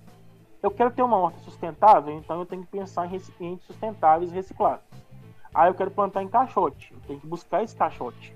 [0.63, 4.33] Eu quero ter uma horta sustentável, então eu tenho que pensar em recipientes sustentáveis e
[4.33, 5.05] recicláveis.
[5.53, 6.91] Ah, eu quero plantar em caixote.
[6.91, 8.35] Eu tenho que buscar esse caixote.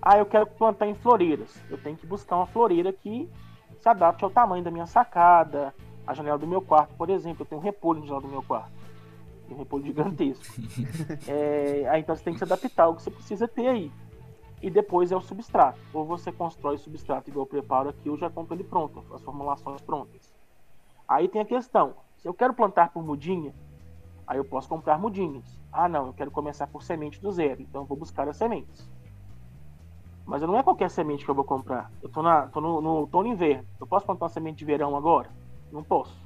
[0.00, 1.62] Ah, eu quero plantar em floreiras.
[1.70, 3.30] Eu tenho que buscar uma floreira que
[3.78, 5.72] se adapte ao tamanho da minha sacada,
[6.04, 7.42] a janela do meu quarto, por exemplo.
[7.42, 8.81] Eu tenho um repolho na janela do meu quarto.
[9.52, 10.44] Um repolho gigantesco.
[11.28, 13.92] é, aí então você tem que se adaptar ao que você precisa ter aí.
[14.62, 15.78] E depois é o substrato.
[15.92, 19.22] Ou você constrói o substrato igual eu preparo aqui, ou já compro ele pronto, as
[19.22, 20.32] formulações prontas.
[21.06, 23.52] Aí tem a questão: se eu quero plantar por mudinha,
[24.26, 25.60] aí eu posso comprar mudinhas.
[25.72, 28.88] Ah, não, eu quero começar por semente do zero, então eu vou buscar as sementes.
[30.24, 31.90] Mas não é qualquer semente que eu vou comprar.
[32.00, 33.66] Eu tô, na, tô no, no outono e inverno.
[33.80, 35.28] Eu posso plantar uma semente de verão agora?
[35.72, 36.21] Não posso.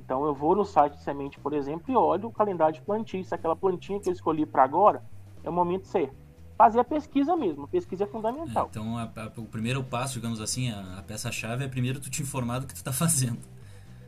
[0.00, 3.22] Então eu vou no site de semente, por exemplo, e olho o calendário de plantio.
[3.22, 5.02] Se aquela plantinha que eu escolhi para agora
[5.44, 6.14] é o momento certo.
[6.56, 7.64] Fazer a pesquisa mesmo.
[7.64, 8.66] A pesquisa é fundamental.
[8.66, 12.10] É, então a, a, o primeiro passo, digamos assim, a, a peça-chave é primeiro tu
[12.10, 13.38] te informar do que tu tá fazendo.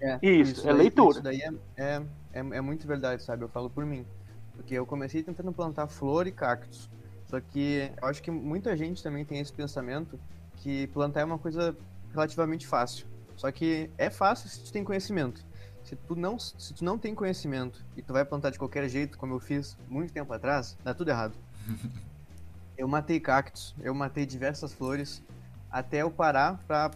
[0.01, 1.13] É, isso, isso, é daí, leitura.
[1.13, 2.03] Isso daí é, é,
[2.33, 3.45] é, é muito verdade, sabe?
[3.45, 4.05] Eu falo por mim.
[4.55, 6.91] Porque eu comecei tentando plantar flor e cactos.
[7.27, 10.19] Só que eu acho que muita gente também tem esse pensamento
[10.57, 11.77] que plantar é uma coisa
[12.13, 13.07] relativamente fácil.
[13.37, 15.43] Só que é fácil se tu tem conhecimento.
[15.85, 19.19] Se tu não, se tu não tem conhecimento e tu vai plantar de qualquer jeito,
[19.19, 21.35] como eu fiz muito tempo atrás, dá tudo errado.
[22.79, 25.23] eu matei cactos, eu matei diversas flores,
[25.71, 26.91] até eu parar pra,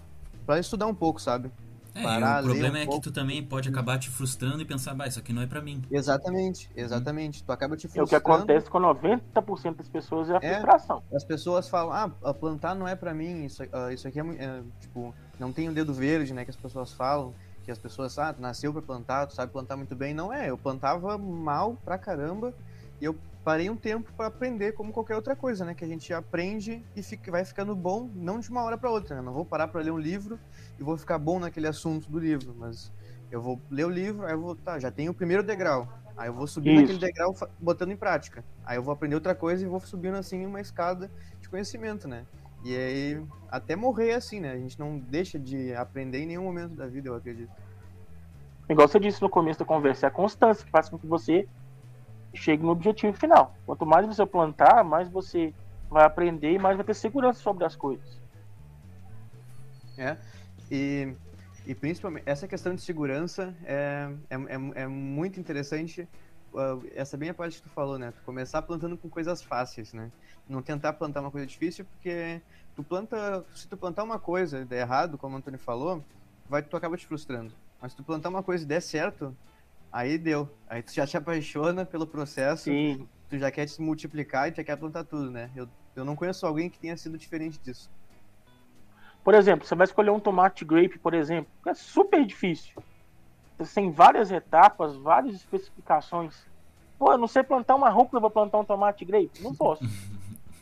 [0.45, 1.51] pra estudar um pouco, sabe?
[1.97, 3.01] É, parar, o problema um é pouco.
[3.01, 5.63] que tu também pode acabar te frustrando e pensar, bah, isso aqui não é para
[5.63, 5.83] mim.
[5.91, 7.43] Exatamente, exatamente.
[7.43, 8.03] Tu acaba te frustrando.
[8.03, 11.03] É o que acontece com 90% das pessoas é a é, frustração.
[11.15, 14.63] As pessoas falam, ah, plantar não é para mim, isso, uh, isso aqui é, é,
[14.81, 17.33] tipo, não tem o um dedo verde, né, que as pessoas falam.
[17.67, 20.15] Que as pessoas, ah, nasceu pra plantar, tu sabe plantar muito bem.
[20.15, 22.55] Não é, eu plantava mal pra caramba
[23.01, 25.75] e eu parei um tempo para aprender como qualquer outra coisa, né?
[25.75, 29.17] Que a gente aprende e fica, vai ficando bom, não de uma hora para outra.
[29.17, 29.23] Né?
[29.23, 30.39] Não vou parar para ler um livro
[30.79, 32.93] e vou ficar bom naquele assunto do livro, mas
[33.33, 35.89] eu vou ler o livro, aí eu vou, tá, já tenho o primeiro degrau.
[36.17, 36.83] Aí eu vou subir Isso.
[36.83, 38.45] naquele degrau botando em prática.
[38.65, 42.25] Aí eu vou aprender outra coisa e vou subindo assim uma escada de conhecimento, né?
[42.67, 44.51] E aí até morrer assim, né?
[44.51, 47.53] A gente não deixa de aprender em nenhum momento da vida, eu acredito.
[48.69, 51.49] Igual você disse no começo da conversa, é a constância que faz com que você
[52.35, 53.55] chegue no objetivo final.
[53.65, 55.55] Quanto mais você plantar, mais você
[55.89, 58.21] vai aprender e mais vai ter segurança sobre as coisas.
[59.97, 60.17] É,
[60.69, 61.15] e,
[61.65, 66.09] e principalmente essa questão de segurança é, é, é, é muito interessante
[66.95, 68.13] essa é bem a parte que tu falou, né?
[68.13, 70.11] Tu começar plantando com coisas fáceis, né?
[70.49, 72.41] Não tentar plantar uma coisa difícil, porque
[72.75, 73.45] tu planta.
[73.55, 76.05] Se tu plantar uma coisa e der errado, como o Antônio falou,
[76.49, 77.53] vai, tu acaba te frustrando.
[77.81, 79.37] Mas se tu plantar uma coisa e der certo,
[79.93, 80.49] aí deu.
[80.69, 82.65] Aí tu já te apaixona pelo processo.
[82.65, 83.09] Sim.
[83.29, 85.51] Tu já quer te multiplicar e já quer plantar tudo, né?
[85.55, 87.91] Eu, eu não conheço alguém que tenha sido diferente disso.
[89.25, 92.81] Por exemplo, você vai escolher um tomate grape, por exemplo, é super difícil.
[93.75, 96.47] Tem várias etapas, várias especificações.
[96.99, 99.43] Pô, eu não sei plantar uma rúcula, vou plantar um tomate grape?
[99.43, 99.85] Não posso.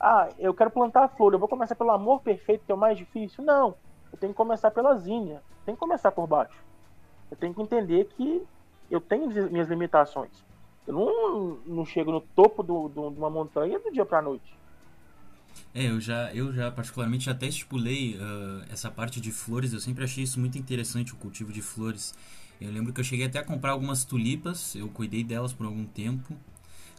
[0.07, 2.79] Ah, eu quero plantar a flor, eu vou começar pelo amor perfeito, que é o
[2.79, 3.43] mais difícil?
[3.43, 3.75] Não.
[4.13, 5.41] Eu tenho que começar pela zinha.
[5.65, 6.63] Tem que começar por baixo.
[7.31, 8.43] Eu tenho que entender que
[8.91, 10.45] eu tenho minhas limitações.
[10.87, 14.55] Eu não, não chego no topo do, do, de uma montanha do dia para noite.
[15.75, 19.73] É, eu já, eu já particularmente até estipulei uh, essa parte de flores.
[19.73, 22.15] Eu sempre achei isso muito interessante, o cultivo de flores.
[22.61, 25.85] Eu lembro que eu cheguei até a comprar algumas tulipas, eu cuidei delas por algum
[25.85, 26.35] tempo.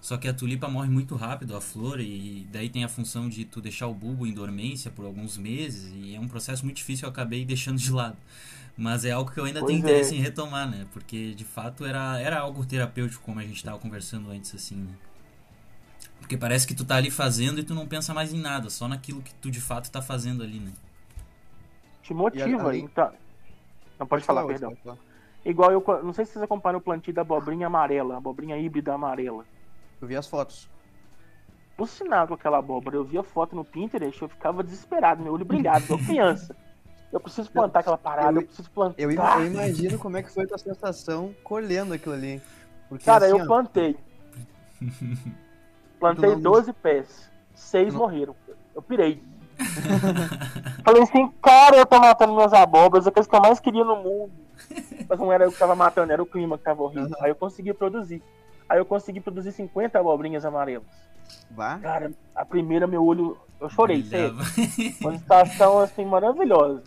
[0.02, 3.44] Só que a tulipa morre muito rápido, a flor, e daí tem a função de
[3.44, 7.08] tu deixar o bulbo em dormência por alguns meses, e é um processo muito difícil,
[7.08, 8.18] eu acabei deixando de lado.
[8.78, 9.89] Mas é algo que eu ainda pois tenho é.
[9.89, 10.86] interesse em retomar, né?
[10.94, 14.94] Porque de fato era, era algo terapêutico, como a gente estava conversando antes, assim, né?
[16.20, 18.88] Porque parece que tu tá ali fazendo e tu não pensa mais em nada, só
[18.88, 20.74] naquilo que tu de fato tá fazendo ali, né?
[22.04, 22.82] Te motiva, ali...
[22.82, 23.12] então.
[23.98, 24.78] Não pode falar, perdão.
[25.45, 29.45] Igual eu, não sei se vocês acompanham o plantio da abobrinha amarela, abobrinha híbrida amarela.
[30.01, 30.67] Eu vi as fotos.
[31.77, 32.95] Alucinado com aquela abóbora.
[32.95, 36.55] Eu via foto no Pinterest, eu ficava desesperado, meu olho brilhava, igual criança.
[37.13, 39.01] Eu preciso plantar aquela parada, eu, eu preciso plantar.
[39.01, 42.41] Eu, eu, imagino como é que foi a tua sensação colhendo aquilo ali.
[42.89, 43.95] Porque, Cara, assim, eu plantei.
[45.99, 46.41] Plantei não...
[46.41, 47.31] 12 pés.
[47.53, 48.01] Seis não...
[48.01, 48.36] morreram.
[48.73, 49.23] Eu pirei.
[50.84, 53.86] Falei assim, cara, eu tô matando minhas abóboras, é a coisa que eu mais queria
[53.86, 54.44] no mundo.
[55.08, 57.10] Mas não era eu que tava matando, era o clima que tava horrível.
[57.18, 57.24] Uhum.
[57.24, 58.22] Aí eu consegui produzir.
[58.68, 60.88] Aí eu consegui produzir 50 abobrinhas amarelas.
[61.52, 61.80] Vá?
[61.80, 63.38] Cara, a primeira meu olho.
[63.60, 64.36] Eu chorei, sério.
[65.02, 66.84] Uma estação assim maravilhosa.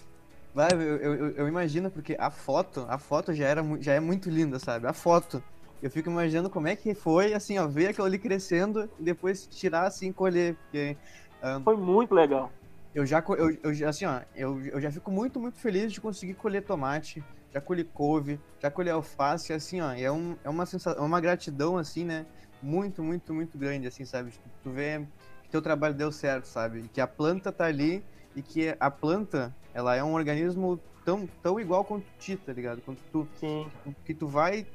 [0.54, 4.28] Vai, eu, eu, eu, imagino, porque a foto, a foto já, era, já é muito
[4.28, 4.86] linda, sabe?
[4.86, 5.42] A foto.
[5.80, 9.46] Eu fico imaginando como é que foi, assim, ó, ver aquilo ali crescendo e depois
[9.46, 10.56] tirar, assim, colher.
[10.56, 10.96] Porque,
[11.44, 12.50] um, foi muito legal.
[12.92, 16.34] Eu já, eu, eu, assim, ó, eu, eu já fico muito, muito feliz de conseguir
[16.34, 21.02] colher tomate, já colhi couve, já colhi alface, assim, ó, é, um, é uma sensação,
[21.02, 22.26] é uma gratidão, assim, né,
[22.62, 24.30] muito, muito, muito grande, assim, sabe?
[24.30, 25.06] Tipo, tu vê
[25.42, 26.88] que teu trabalho deu certo, sabe?
[26.92, 31.58] Que a planta tá ali e que a planta, ela é um organismo tão, tão
[31.58, 32.82] igual quanto ti, tá ligado?
[32.82, 33.66] Quanto tu, Sim.
[34.04, 34.66] que tu vai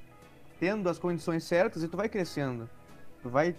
[0.59, 2.69] tendo as condições certas e tu vai crescendo.
[3.21, 3.53] Tu vai,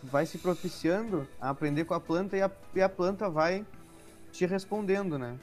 [0.00, 3.64] tu vai se propiciando a aprender com a planta e a, e a planta vai
[4.32, 5.38] te respondendo, né?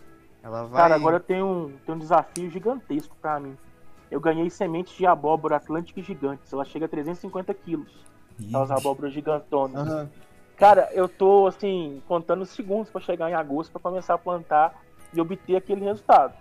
[0.45, 0.81] Ela vai...
[0.83, 3.57] Cara, agora tem um, tem um desafio gigantesco para mim.
[4.11, 6.53] Eu ganhei sementes de abóbora atlântica gigantes.
[6.53, 7.91] Ela chega a 350 quilos.
[8.39, 9.89] Aquelas abóboras gigantonas.
[9.89, 10.07] Uhum.
[10.55, 14.79] Cara, eu tô, assim, contando segundos para chegar em agosto para começar a plantar
[15.11, 16.35] e obter aquele resultado.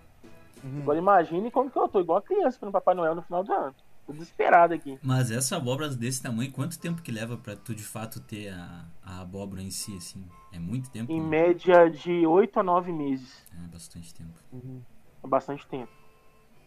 [0.62, 0.80] Uhum.
[0.82, 3.52] Agora imagine como que eu tô, igual a criança no Papai Noel no final do
[3.52, 3.74] ano.
[4.06, 4.98] Tô desesperado aqui.
[5.02, 8.84] Mas essa abóbora desse tamanho, quanto tempo que leva para tu de fato ter a,
[9.02, 10.26] a abóbora em si, assim?
[10.52, 11.10] É muito tempo?
[11.10, 11.26] Em né?
[11.26, 13.42] média de 8 a 9 meses.
[13.64, 14.38] É bastante tempo.
[14.52, 14.82] Uhum.
[15.22, 15.90] É bastante tempo.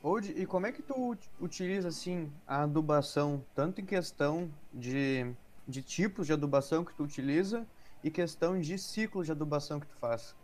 [0.02, 5.32] Old, e como é que tu utiliza, assim, a adubação, tanto em questão de,
[5.67, 7.67] de tipos de adubação que tu utiliza
[8.04, 10.36] e questão de ciclos de adubação que tu faz?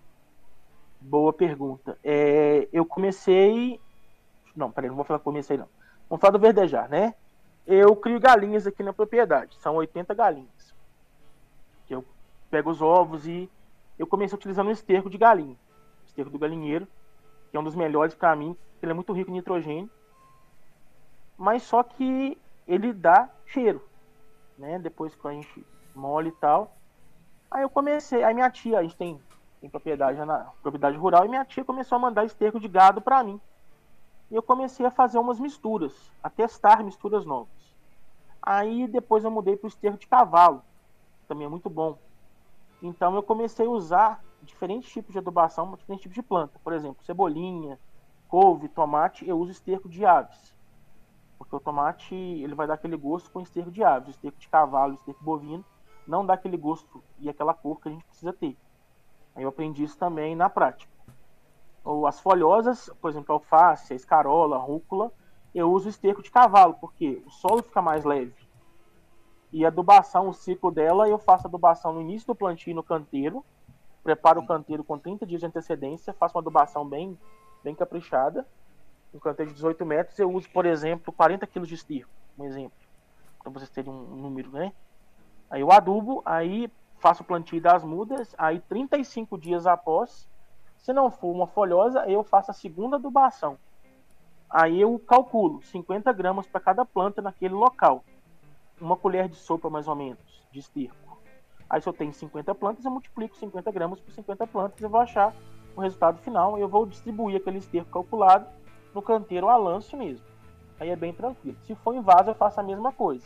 [1.02, 1.98] Boa pergunta.
[2.04, 3.80] É, eu comecei...
[4.56, 5.68] Não, peraí, não vou falar que comecei, não
[6.14, 7.16] Vamos falar do verdejar, né?
[7.66, 9.56] Eu crio galinhas aqui na propriedade.
[9.56, 10.76] São 80 galinhas.
[11.90, 12.06] Eu
[12.52, 13.50] pego os ovos e
[13.98, 15.56] eu comecei utilizando um esterco de galinha.
[16.06, 16.88] Esterco do galinheiro,
[17.50, 18.56] que é um dos melhores para mim.
[18.80, 19.90] Ele é muito rico em nitrogênio.
[21.36, 23.84] Mas só que ele dá cheiro,
[24.56, 24.78] né?
[24.78, 26.78] Depois que a gente molha e tal.
[27.50, 29.20] Aí eu comecei, aí minha tia, a gente tem,
[29.60, 33.24] tem propriedade na propriedade rural, e minha tia começou a mandar esterco de gado para
[33.24, 33.42] mim.
[34.34, 37.54] E eu comecei a fazer umas misturas, a testar misturas novas.
[38.42, 40.64] Aí depois eu mudei para o esterco de cavalo,
[41.28, 42.00] também é muito bom.
[42.82, 46.60] Então eu comecei a usar diferentes tipos de adubação, diferentes tipos de planta.
[46.64, 47.80] Por exemplo, cebolinha,
[48.28, 50.56] couve, tomate, eu uso esterco de aves.
[51.38, 54.16] Porque o tomate ele vai dar aquele gosto com esterco de aves.
[54.16, 55.64] Esterco de cavalo, esterco bovino,
[56.08, 58.58] não dá aquele gosto e aquela cor que a gente precisa ter.
[59.36, 60.92] Aí eu aprendi isso também na prática
[61.84, 65.12] ou as folhosas, por exemplo, alface, escarola, rúcula,
[65.54, 68.34] eu uso esterco de cavalo, porque o solo fica mais leve.
[69.52, 73.46] E a adubação, o ciclo dela, eu faço adubação no início do plantio no canteiro,
[74.04, 77.18] preparo o canteiro com 30 dias de antecedência, faço uma adubação bem,
[77.64, 78.48] bem caprichada.
[79.14, 82.78] Um canteiro de 18 metros, eu uso, por exemplo, 40 kg de esterco, um exemplo.
[83.44, 84.74] Pra vocês terem um número, né?
[85.52, 90.28] Aí eu adubo, aí faço o plantio das mudas, aí 35 dias após,
[90.84, 93.58] se não for uma folhosa, eu faço a segunda adubação.
[94.50, 98.04] Aí eu calculo 50 gramas para cada planta naquele local.
[98.82, 100.20] Uma colher de sopa, mais ou menos,
[100.52, 101.18] de esterco.
[101.70, 105.00] Aí se eu tenho 50 plantas, eu multiplico 50 gramas por 50 plantas e vou
[105.00, 105.34] achar
[105.74, 106.58] o resultado final.
[106.58, 108.46] Eu vou distribuir aquele esterco calculado
[108.94, 110.26] no canteiro a lance mesmo.
[110.82, 111.58] Aí é bem tranquilo.
[111.64, 113.26] Se for em vaso, eu faço a mesma coisa.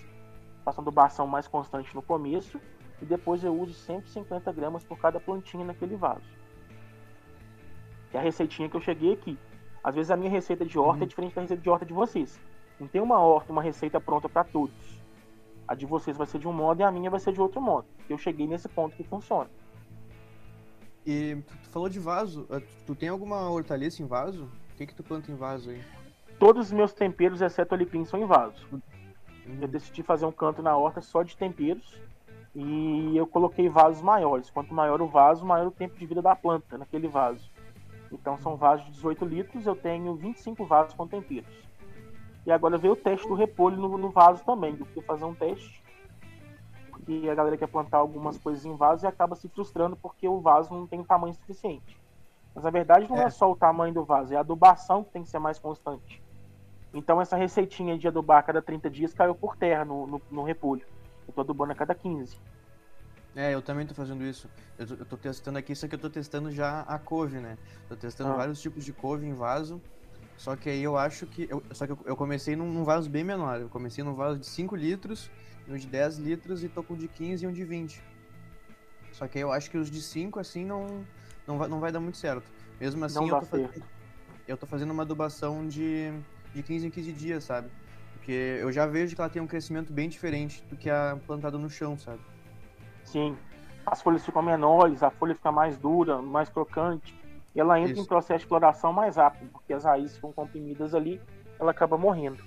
[0.63, 2.62] Faço adubação mais constante no começo
[3.02, 6.37] e depois eu uso 150 gramas por cada plantinha naquele vaso.
[8.17, 9.38] É a receitinha que eu cheguei aqui.
[9.84, 11.03] Às vezes a minha receita de horta é uhum.
[11.03, 12.41] é diferente da receita de horta de vocês.
[12.80, 14.73] Não tem uma horta, uma receita pronta para todos.
[15.67, 17.62] A de vocês vai ser de um modo e a minha vai ser de outro
[17.62, 17.86] modo.
[18.10, 19.49] Eu cheguei nesse ponto que funciona.
[21.06, 22.47] E tu falou de vaso.
[22.49, 24.49] Eh, tu tem alguma hortaliça em vaso?
[24.73, 25.84] O que que tu planta em vaso aí?
[26.39, 28.65] Todos os meus temperos, exceto o alecrim, são em vaso.
[28.71, 28.82] Uhum.
[29.62, 32.01] Eu decidi fazer um canto na horta só de temperos.
[32.56, 34.49] E eu coloquei vasos maiores.
[34.49, 37.47] Quanto maior o vaso, maior o tempo de vida da planta naquele vaso.
[38.12, 41.67] Então são vasos de 18 litros, eu tenho 25 vasos com temperos.
[42.46, 44.76] E agora veio o teste do repolho no, no vaso também.
[44.80, 45.84] Eu fui fazer um teste.
[46.89, 50.39] Porque a galera quer plantar algumas coisas em vaso e acaba se frustrando porque o
[50.39, 52.00] vaso não tem tamanho suficiente.
[52.56, 53.26] Mas a verdade não é.
[53.26, 56.24] é só o tamanho do vaso, é a adubação que tem que ser mais constante.
[56.93, 60.43] Então essa receitinha de adubar a cada 30 dias caiu por terra no, no, no
[60.43, 60.86] repolho.
[61.28, 62.39] Eu tô adubando a cada 15.
[63.38, 64.50] É, eu também tô fazendo isso.
[64.80, 67.56] Eu tô, eu tô testando aqui, só que eu tô testando já a couve, né?
[67.88, 68.36] Tô testando ah.
[68.36, 69.80] vários tipos de couve em vaso.
[70.36, 71.47] Só que aí eu acho que.
[71.47, 73.62] Eu, só que eu, eu comecei num, num, vaso bem menor.
[73.62, 75.30] Eu comecei num vaso de 5 litros,
[75.69, 78.02] um de 10 litros e tô com um de 15 e um de 20.
[79.12, 81.06] Só que aí eu acho que os de 5, assim, não,
[81.45, 82.52] não, vai, não vai dar muito certo.
[82.80, 83.84] Mesmo assim, eu tô, fazendo,
[84.47, 86.12] eu tô fazendo uma adubação de,
[86.56, 87.69] de 15 em 15 dias, sabe?
[88.13, 91.60] Porque eu já vejo que ela tem um crescimento bem diferente do que a plantada
[91.60, 92.19] no chão, sabe?
[93.08, 93.38] Sim.
[93.86, 97.17] As folhas ficam menores, a folha fica mais dura, mais crocante.
[97.56, 98.02] E ela entra Isso.
[98.02, 101.20] em processo de floração mais rápido, porque as raízes ficam comprimidas ali,
[101.58, 102.43] ela acaba morrendo.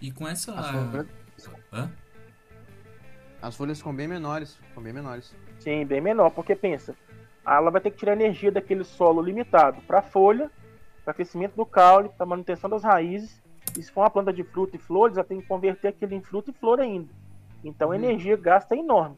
[0.00, 0.52] E com essa.
[0.52, 1.06] As folhas,
[1.72, 1.90] Hã?
[3.40, 4.56] As folhas ficam bem menores.
[4.56, 5.34] Ficam bem menores.
[5.60, 6.94] Sim, bem menor, porque pensa,
[7.46, 10.50] ela vai ter que tirar energia daquele solo limitado para a folha,
[11.04, 13.40] para crescimento do caule, para manutenção das raízes.
[13.78, 16.20] E se for uma planta de fruta e flores, ela tem que converter aquilo em
[16.20, 17.21] fruta e flor ainda.
[17.64, 18.02] Então a uhum.
[18.02, 19.16] energia gasta é enorme.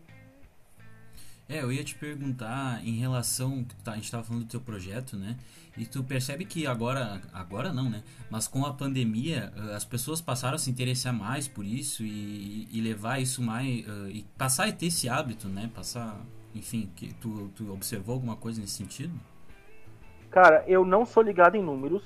[1.49, 3.67] É, eu ia te perguntar em relação.
[3.85, 5.37] Tá, a gente estava falando do teu projeto, né?
[5.77, 7.21] E tu percebe que agora.
[7.33, 8.03] Agora não, né?
[8.31, 12.67] Mas com a pandemia, eh, as pessoas passaram a se interessar mais por isso e,
[12.73, 13.87] e levar isso mais.
[13.87, 15.71] Uh, e passar a ter esse hábito, né?
[15.75, 16.19] Passar.
[16.55, 19.13] Enfim, que tu, tu observou alguma coisa nesse sentido?
[20.31, 22.03] Cara, eu não sou ligado em números,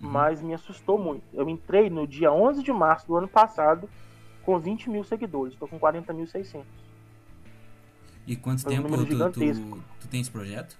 [0.00, 0.08] uhum.
[0.08, 1.24] mas me assustou muito.
[1.34, 3.90] Eu entrei no dia 11 de março do ano passado
[4.50, 5.54] com 20 mil seguidores.
[5.54, 6.64] Estou com 40.600.
[8.26, 10.76] E quanto Foi tempo um tu, tu, tu, tem esse projeto?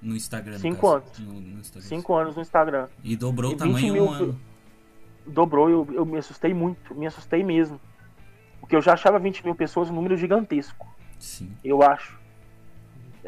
[0.00, 1.18] No Instagram, Cinco anos.
[1.18, 1.88] No, no Instagram.
[1.88, 2.88] Cinco anos no Instagram.
[3.02, 4.40] E dobrou e o tamanho em um ano.
[5.26, 7.80] Dobrou, eu, eu me assustei muito, me assustei mesmo.
[8.60, 10.86] Porque eu já achava 20 mil pessoas um número gigantesco.
[11.18, 11.50] Sim.
[11.64, 12.18] Eu acho.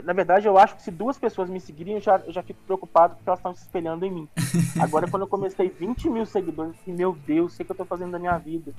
[0.05, 2.61] Na verdade, eu acho que se duas pessoas me seguirem, eu já, eu já fico
[2.67, 4.29] preocupado porque elas estão se espelhando em mim.
[4.79, 8.13] Agora, quando eu comecei 20 mil seguidores, meu Deus, sei o que eu estou fazendo
[8.13, 8.75] da minha vida.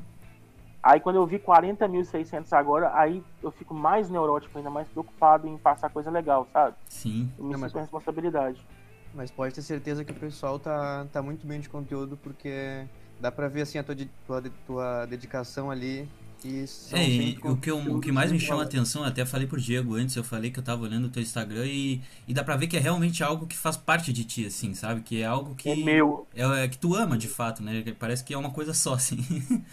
[0.88, 5.58] Aí quando eu vi 40.600 agora, aí eu fico mais neurótico, ainda mais preocupado em
[5.58, 6.78] passar coisa legal, sabe?
[6.88, 7.30] Sim.
[7.38, 7.73] Eu me Não, mas...
[7.73, 8.65] com responsabilidade.
[9.13, 12.86] Mas pode ter certeza que o pessoal tá, tá muito bem de conteúdo, porque
[13.19, 16.08] dá pra ver assim a tua, tua, tua dedicação ali.
[16.45, 19.47] E é, e o que, eu, o que mais me chama a atenção, até falei
[19.47, 22.45] pro Diego antes, eu falei que eu tava olhando o teu Instagram e, e dá
[22.45, 25.02] pra ver que é realmente algo que faz parte de ti, assim, sabe?
[25.02, 25.67] Que é algo que.
[25.67, 26.26] É meu.
[26.34, 27.84] É, é que tu ama de fato, né?
[28.00, 29.17] Parece que é uma coisa só, assim.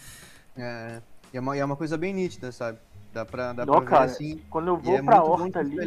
[0.57, 1.01] É,
[1.33, 2.79] e é uma, é uma coisa bem nítida, sabe?
[3.13, 4.41] Dá pra, dá Não, pra cara, ver assim.
[4.49, 5.77] Quando eu vou é pra horta ali,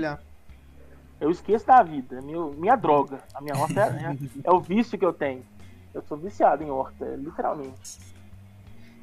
[1.20, 2.18] eu esqueço da vida.
[2.18, 3.18] É meu, minha droga.
[3.34, 5.44] A minha horta é, é, é, o vício que eu tenho.
[5.92, 7.98] Eu sou viciado em horta, literalmente.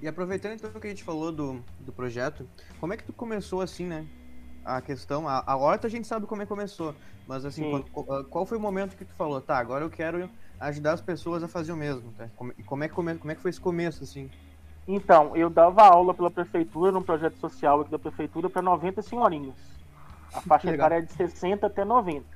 [0.02, 2.48] E aproveitando então que a gente falou do, do projeto,
[2.80, 4.06] como é que tu começou assim, né?
[4.64, 6.96] A questão, a, a horta a gente sabe como é que começou,
[7.28, 10.28] mas assim, qual, ah, qual, foi o momento que tu falou, tá, agora eu quero
[10.60, 12.28] ajudar as pessoas a fazer o mesmo, tá?
[12.36, 14.30] Como, como, é, é, como é que foi esse começo, assim?
[14.88, 19.56] Então, eu dava aula pela prefeitura, num projeto social aqui da prefeitura, para 90 senhorinhas.
[20.34, 22.36] A faixa etária é de 60 até 90.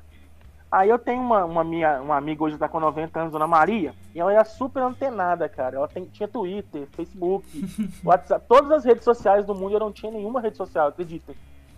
[0.71, 3.93] Aí eu tenho uma, uma, minha, uma amiga hoje está com 90 anos, Dona Maria,
[4.13, 5.77] e ela é super antenada, cara.
[5.77, 7.45] Ela tem, tinha Twitter, Facebook,
[8.05, 11.33] WhatsApp, todas as redes sociais do mundo, eu não tinha nenhuma rede social, acredita.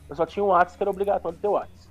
[0.10, 1.90] Eu só tinha o WhatsApp, que era obrigatório ter o WhatsApp.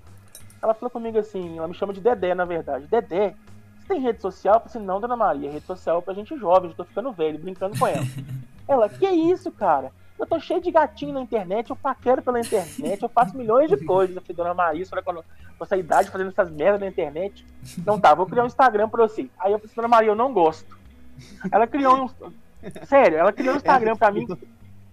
[0.63, 2.87] Ela falou comigo assim, ela me chama de Dedé, na verdade.
[2.87, 3.35] Dedé,
[3.79, 4.57] você tem rede social?
[4.57, 7.13] Eu falei assim, não, Dona Maria, rede social é pra gente jovem, eu tô ficando
[7.13, 8.05] velho, brincando com ela.
[8.71, 9.91] Ela, que isso, cara?
[10.17, 13.85] Eu tô cheio de gatinho na internet, eu paquero pela internet, eu faço milhões de
[13.85, 14.15] coisas.
[14.15, 15.25] Eu falei, dona Maria, quando
[15.59, 17.45] com essa idade fazendo essas merdas na internet.
[17.77, 19.29] Então tá, vou criar um Instagram pra você.
[19.41, 20.79] Aí eu falei, dona Maria, eu não gosto.
[21.51, 22.09] Ela criou um.
[22.87, 24.29] Sério, ela criou um Instagram pra mim.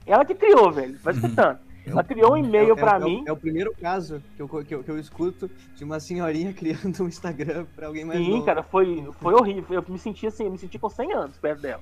[0.07, 0.97] Ela que criou, velho.
[1.03, 1.59] Vai escutando.
[1.85, 3.23] Ela criou um e-mail é, pra é, mim.
[3.27, 7.03] É o primeiro caso que eu, que, eu, que eu escuto de uma senhorinha criando
[7.03, 8.45] um Instagram pra alguém mais Sim, novo.
[8.45, 9.81] cara, foi, foi horrível.
[9.81, 11.81] Eu me senti assim, eu me senti com 100 anos perto dela.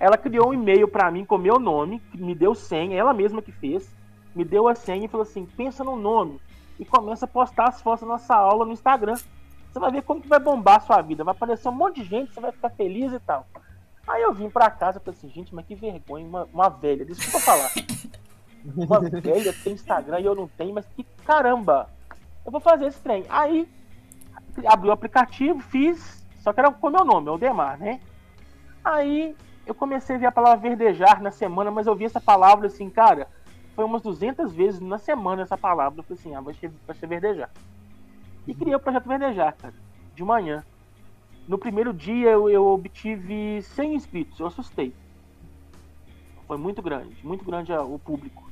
[0.00, 3.52] Ela criou um e-mail para mim com meu nome, me deu senha, ela mesma que
[3.52, 3.94] fez,
[4.34, 6.40] me deu a senha e falou assim: pensa no nome
[6.78, 9.16] e começa a postar as fotos da nossa aula no Instagram.
[9.70, 12.08] Você vai ver como que vai bombar a sua vida, vai aparecer um monte de
[12.08, 13.46] gente, você vai ficar feliz e tal.
[14.08, 17.04] Aí eu vim pra casa e falei assim, gente, mas que vergonha, uma, uma velha,
[17.04, 17.70] desculpa falar.
[18.76, 21.88] Uma velha tem Instagram e eu não tenho, mas que caramba,
[22.44, 23.24] eu vou fazer esse trem.
[23.30, 23.66] Aí
[24.66, 28.02] abri o aplicativo, fiz, só que era com meu nome, é o Demar, né?
[28.84, 29.34] Aí
[29.70, 32.90] eu comecei a ver a palavra verdejar na semana, mas eu vi essa palavra assim,
[32.90, 33.28] cara,
[33.76, 36.00] foi umas 200 vezes na semana essa palavra.
[36.00, 37.48] Eu falei assim, ah, vai ser, vai ser verdejar.
[38.48, 39.74] E criei o projeto Verdejar, cara,
[40.12, 40.64] de manhã.
[41.46, 44.92] No primeiro dia eu, eu obtive 100 inscritos, eu assustei.
[46.48, 48.50] Foi muito grande, muito grande o público.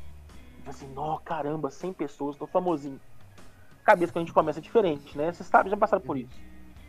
[0.59, 3.01] Eu falei assim, nó, caramba, 100 pessoas, tô famosinho.
[3.83, 5.33] Cabeça que a gente começa diferente, né?
[5.33, 6.41] Vocês sabem, já passaram por isso.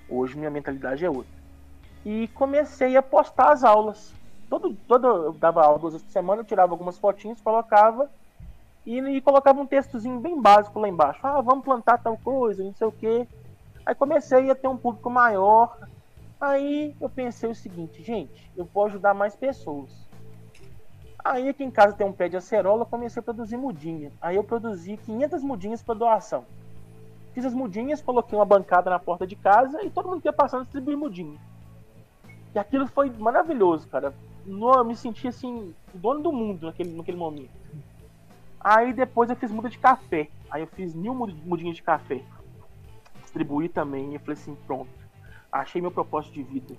[0.07, 1.39] Hoje minha mentalidade é outra.
[2.05, 4.18] E comecei a postar as aulas
[4.49, 8.09] todo, todo eu dava aula duas vezes por semana, eu tirava algumas fotinhas, colocava
[8.85, 11.19] e, e, colocava um textozinho bem básico lá embaixo.
[11.23, 13.27] Ah, vamos plantar tal coisa, não sei o quê.
[13.85, 15.77] Aí comecei a ter um público maior.
[16.41, 20.07] Aí eu pensei o seguinte, gente, eu vou ajudar mais pessoas.
[21.23, 24.11] Aí aqui em casa tem um pé de acerola, eu comecei a produzir mudinha.
[24.21, 26.45] Aí eu produzi 500 mudinhas para doação.
[27.33, 30.63] Fiz as mudinhas, coloquei uma bancada na porta de casa e todo mundo ia passando
[30.63, 31.37] distribuir mudinha.
[32.55, 34.13] E aquilo foi maravilhoso, cara
[34.49, 37.51] no, eu me senti assim, dono do mundo naquele, naquele momento.
[38.59, 40.29] Aí depois eu fiz muda de café.
[40.49, 42.21] Aí eu fiz mil mudinhas de café.
[43.21, 44.11] Distribuí também.
[44.11, 44.89] E eu falei assim, pronto.
[45.51, 46.75] Achei meu propósito de vida.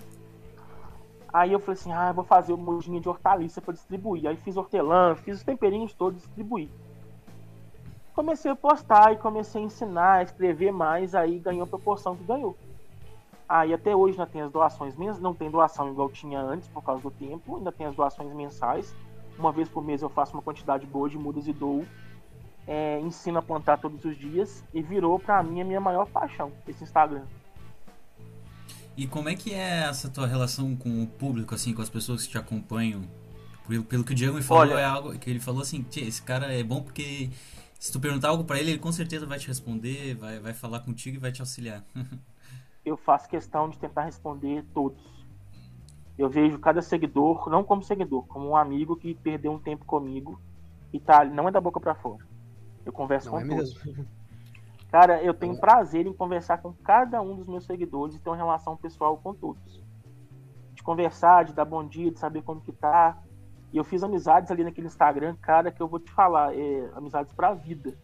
[1.33, 4.27] Aí eu falei assim, ah, vou fazer uma mudinha de hortaliça para distribuir.
[4.27, 6.69] Aí fiz hortelã, fiz os temperinhos todos, distribuí.
[8.15, 12.25] Comecei a postar e comecei a ensinar, a escrever mais, aí ganhou a proporção que
[12.25, 12.57] ganhou.
[13.51, 16.85] Aí até hoje ainda tem as doações mensais, não tem doação igual tinha antes por
[16.85, 18.95] causa do tempo, ainda tem as doações mensais.
[19.37, 21.85] Uma vez por mês eu faço uma quantidade boa de mudas e dou.
[22.65, 26.53] É, ensino a plantar todos os dias e virou para mim a minha maior paixão,
[26.69, 27.25] esse Instagram.
[28.97, 32.25] E como é que é essa tua relação com o público, assim, com as pessoas
[32.25, 33.03] que te acompanham?
[33.67, 36.23] Pelo, pelo que o Diego me falou, Olha, é algo que ele falou assim, esse
[36.23, 37.31] cara é bom porque
[37.81, 40.79] se tu perguntar algo para ele, ele com certeza vai te responder, vai, vai falar
[40.81, 41.85] contigo e vai te auxiliar.
[42.91, 45.01] eu faço questão de tentar responder todos.
[46.19, 50.41] Eu vejo cada seguidor, não como seguidor, como um amigo que perdeu um tempo comigo
[50.93, 52.27] e tá, não é da boca para fora.
[52.85, 53.85] Eu converso não com é todos.
[53.85, 54.07] Mesmo.
[54.91, 58.37] Cara, eu tenho prazer em conversar com cada um dos meus seguidores e ter uma
[58.37, 59.81] relação pessoal com todos.
[60.75, 63.17] De conversar, de dar bom dia, de saber como que tá.
[63.73, 67.33] E eu fiz amizades ali naquele Instagram, cara, que eu vou te falar, é, amizades
[67.33, 67.97] pra vida.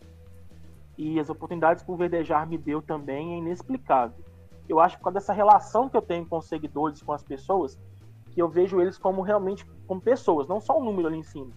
[0.97, 4.25] E as oportunidades que o Verdejar me deu também é inexplicável
[4.69, 7.23] eu acho que por causa dessa relação que eu tenho com os seguidores, com as
[7.23, 7.79] pessoas,
[8.31, 11.51] que eu vejo eles como realmente como pessoas, não só um número ali em cima.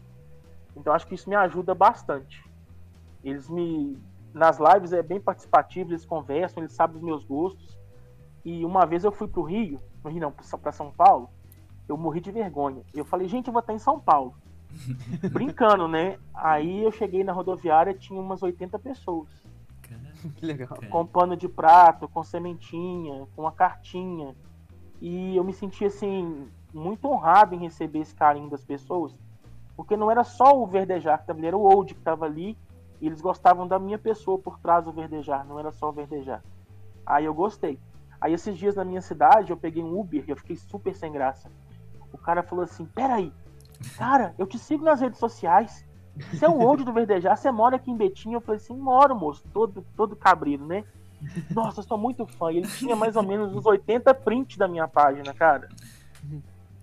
[0.75, 2.43] Então acho que isso me ajuda bastante.
[3.23, 3.97] Eles me
[4.33, 7.77] nas lives é bem participativo, eles conversam, eles sabem os meus gostos.
[8.45, 11.29] E uma vez eu fui pro Rio, no Rio não, para São Paulo,
[11.87, 12.83] eu morri de vergonha.
[12.93, 14.35] Eu falei, gente, eu vou estar em São Paulo.
[15.33, 16.17] Brincando, né?
[16.33, 19.27] Aí eu cheguei na rodoviária, tinha umas 80 pessoas.
[20.35, 20.77] Que legal.
[20.89, 24.35] Com pano de prato, com sementinha, com uma cartinha.
[25.01, 29.13] E eu me senti assim, muito honrado em receber esse carinho das pessoas.
[29.75, 32.57] Porque não era só o Verdejar que estava ali, era o Old que estava ali.
[33.01, 36.43] E eles gostavam da minha pessoa por trás do Verdejar, não era só o Verdejar.
[37.05, 37.79] Aí eu gostei.
[38.19, 41.11] Aí esses dias na minha cidade eu peguei um Uber e eu fiquei super sem
[41.11, 41.49] graça.
[42.11, 43.31] O cara falou assim: Peraí,
[43.97, 45.87] cara, eu te sigo nas redes sociais.
[46.31, 48.33] Você é o old do Verdejar, você mora aqui em Betim?
[48.33, 50.83] Eu falei assim, moro, moço, todo, todo cabrito, né?
[51.51, 52.51] Nossa, eu sou muito fã.
[52.51, 55.69] E ele tinha mais ou menos uns 80 prints da minha página, cara.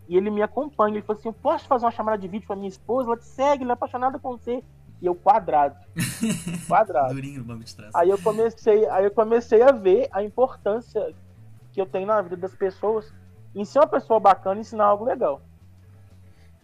[0.08, 0.96] E ele me acompanha.
[0.96, 3.08] Ele falou assim: eu posso fazer uma chamada de vídeo pra minha esposa?
[3.08, 4.62] Ela te segue, ela é apaixonada com você.
[5.00, 5.76] E eu quadrado.
[6.66, 7.14] Quadrado.
[7.14, 7.94] Durinho no banco de trás.
[7.94, 11.14] Aí eu comecei, aí eu comecei a ver a importância
[11.72, 13.12] que eu tenho na vida das pessoas
[13.54, 15.42] em ser uma pessoa bacana e ensinar algo legal.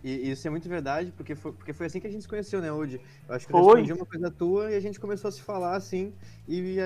[0.03, 2.61] E isso é muito verdade, porque foi, porque foi assim que a gente se conheceu,
[2.61, 3.01] né, Udi?
[3.29, 5.77] Eu acho que eu respondi uma coisa tua e a gente começou a se falar
[5.77, 6.13] assim,
[6.49, 6.77] e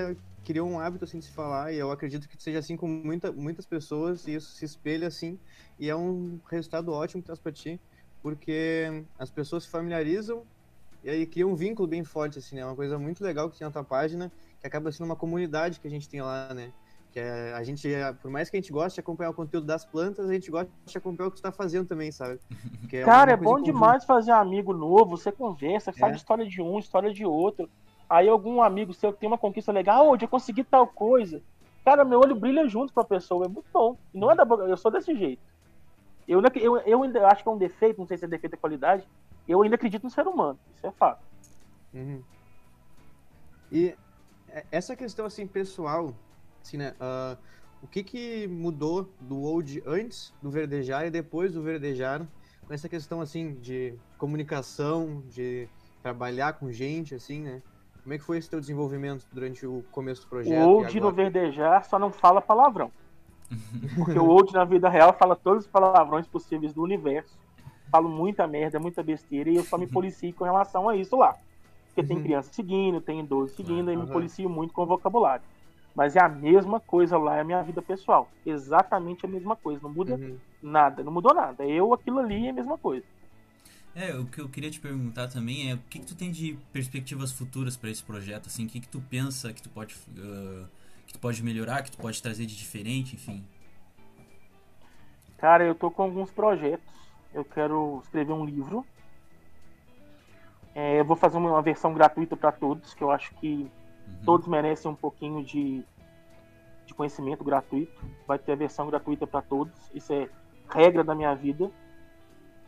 [0.43, 3.31] criou um hábito assim de se falar, e eu acredito que seja assim com muita,
[3.31, 5.39] muitas pessoas, e isso se espelha assim,
[5.79, 7.81] e é um resultado ótimo que traz pra ti,
[8.21, 10.43] porque as pessoas se familiarizam
[11.03, 12.65] e aí cria um vínculo bem forte, assim, né?
[12.65, 15.87] Uma coisa muito legal que tem na tua página, que acaba sendo uma comunidade que
[15.87, 16.71] a gente tem lá, né?
[17.17, 17.89] Que é, a gente,
[18.21, 20.71] por mais que a gente goste de acompanhar o conteúdo das plantas, a gente gosta
[20.85, 22.39] de acompanhar o que tu tá fazendo também, sabe?
[22.93, 26.15] É Cara, é bom demais fazer amigo novo, você conversa, sabe é.
[26.15, 27.67] história de um, história de outro.
[28.07, 31.41] Aí algum amigo seu que tem uma conquista legal, hoje eu consegui tal coisa.
[31.83, 33.97] Cara, meu olho brilha junto com a pessoa, é muito bom.
[34.13, 35.41] E não é da eu sou desse jeito.
[36.27, 38.61] Eu, eu, eu ainda acho que é um defeito, não sei se é defeito de
[38.61, 39.07] qualidade,
[39.47, 41.23] eu ainda acredito no ser humano, isso é fato.
[41.95, 42.21] Uhum.
[43.71, 43.95] E
[44.49, 46.13] é, essa questão assim pessoal,
[46.67, 46.93] assim, né?
[46.99, 47.37] Uh,
[47.81, 52.25] o que que mudou do old antes do verdejar e depois do verdejar
[52.65, 55.69] com essa questão assim de comunicação, de
[56.01, 57.61] trabalhar com gente, assim, né?
[58.03, 60.65] Como é que foi esse teu desenvolvimento durante o começo do projeto?
[60.65, 62.91] O old no verdejar só não fala palavrão.
[63.95, 67.37] Porque o old na vida real fala todos os palavrões possíveis do universo
[67.89, 71.35] falo muita merda, muita besteira, e eu só me policio com relação a isso lá.
[71.87, 72.23] Porque tem uhum.
[72.23, 73.93] criança seguindo, tem idoso seguindo, uhum.
[73.93, 75.43] e me policio muito com o vocabulário.
[75.97, 78.29] Mas é a mesma coisa lá, é a minha vida pessoal.
[78.45, 79.81] Exatamente a mesma coisa.
[79.81, 80.37] Não muda uhum.
[80.61, 81.65] nada, não mudou nada.
[81.65, 83.05] Eu, aquilo ali é a mesma coisa.
[83.95, 86.55] É, o que eu queria te perguntar também é o que, que tu tem de
[86.71, 90.67] perspectivas futuras para esse projeto, assim, o que, que tu pensa que tu pode uh,
[91.07, 93.43] que tu pode melhorar, que tu pode trazer de diferente, enfim.
[95.39, 96.97] Cara, eu tô com alguns projetos
[97.37, 98.85] eu quero escrever um livro.
[100.73, 103.69] É, eu vou fazer uma versão gratuita para todos, que eu acho que
[104.07, 104.25] uhum.
[104.25, 105.83] todos merecem um pouquinho de,
[106.85, 108.03] de conhecimento gratuito.
[108.27, 109.73] Vai ter a versão gratuita para todos.
[109.93, 110.29] Isso é
[110.69, 111.69] regra da minha vida.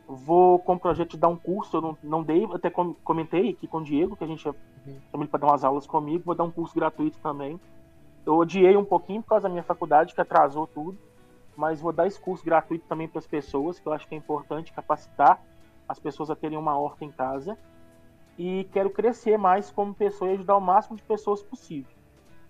[0.08, 3.68] Vou com o projeto de dar um curso, eu não, não dei, até comentei aqui
[3.68, 4.56] com o Diego, que a gente uhum.
[4.84, 7.60] chamou ele para dar umas aulas comigo, vou dar um curso gratuito também.
[8.26, 10.98] Eu odiei um pouquinho por causa da minha faculdade, que atrasou tudo
[11.60, 14.18] mas vou dar esse curso gratuito também para as pessoas, que eu acho que é
[14.18, 15.42] importante capacitar
[15.90, 17.58] as pessoas a terem uma horta em casa.
[18.40, 21.92] E quero crescer mais como pessoa e ajudar o máximo de pessoas possível.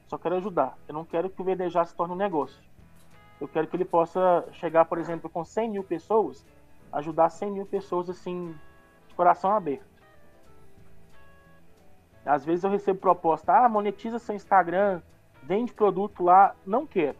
[0.07, 0.77] Só quero ajudar.
[0.87, 2.61] Eu não quero que o VDJ se torne um negócio.
[3.41, 6.45] Eu quero que ele possa chegar, por exemplo, com 100 mil pessoas,
[6.93, 8.55] ajudar 100 mil pessoas assim,
[9.07, 9.89] de coração aberto.
[12.25, 15.01] Às vezes eu recebo proposta, ah, monetiza seu Instagram,
[15.41, 16.55] vende produto lá.
[16.65, 17.17] Não quero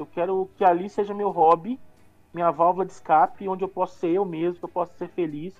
[0.00, 1.78] eu quero que ali seja meu hobby,
[2.32, 5.54] minha válvula de escape, onde eu posso ser eu mesmo, que eu posso ser feliz,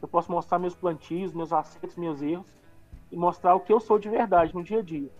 [0.00, 2.46] eu posso mostrar meus plantios, meus acertos, meus erros
[3.10, 5.10] e mostrar o que eu sou de verdade no dia a dia.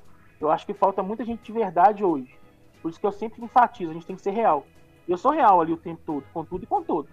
[0.41, 2.39] Eu acho que falta muita gente de verdade hoje.
[2.83, 4.67] Por isso que eu sempre enfatizo, a gente tem que ser real.
[5.09, 7.11] Eu sou real ali o tempo todo, com tudo e com todos.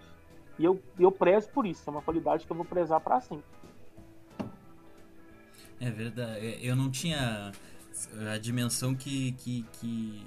[0.58, 3.44] E eu, eu prezo por isso, é uma qualidade que eu vou prezar para sempre.
[5.80, 7.52] É verdade, é, eu não tinha
[8.32, 10.26] a dimensão que, que, que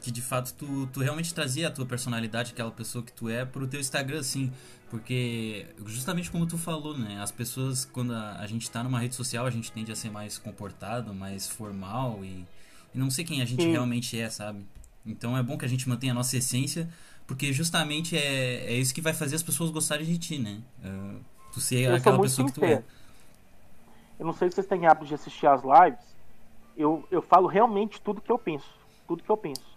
[0.00, 3.44] que de fato tu, tu realmente trazia a tua personalidade, aquela pessoa que tu é,
[3.44, 4.52] pro teu Instagram, assim.
[4.90, 7.20] Porque, justamente como tu falou, né?
[7.20, 10.10] As pessoas, quando a, a gente tá numa rede social, a gente tende a ser
[10.10, 12.46] mais comportado, mais formal e,
[12.94, 13.72] e não sei quem a gente Sim.
[13.72, 14.64] realmente é, sabe?
[15.04, 16.88] Então é bom que a gente mantenha a nossa essência,
[17.26, 20.62] porque justamente é, é isso que vai fazer as pessoas gostarem de ti, né?
[20.82, 21.20] Uh,
[21.52, 22.66] tu ser eu aquela pessoa sincero.
[22.66, 22.98] que tu é.
[24.18, 26.04] Eu não sei se vocês têm hábito de assistir as lives.
[26.76, 28.68] Eu, eu falo realmente tudo que eu penso.
[29.06, 29.67] Tudo que eu penso.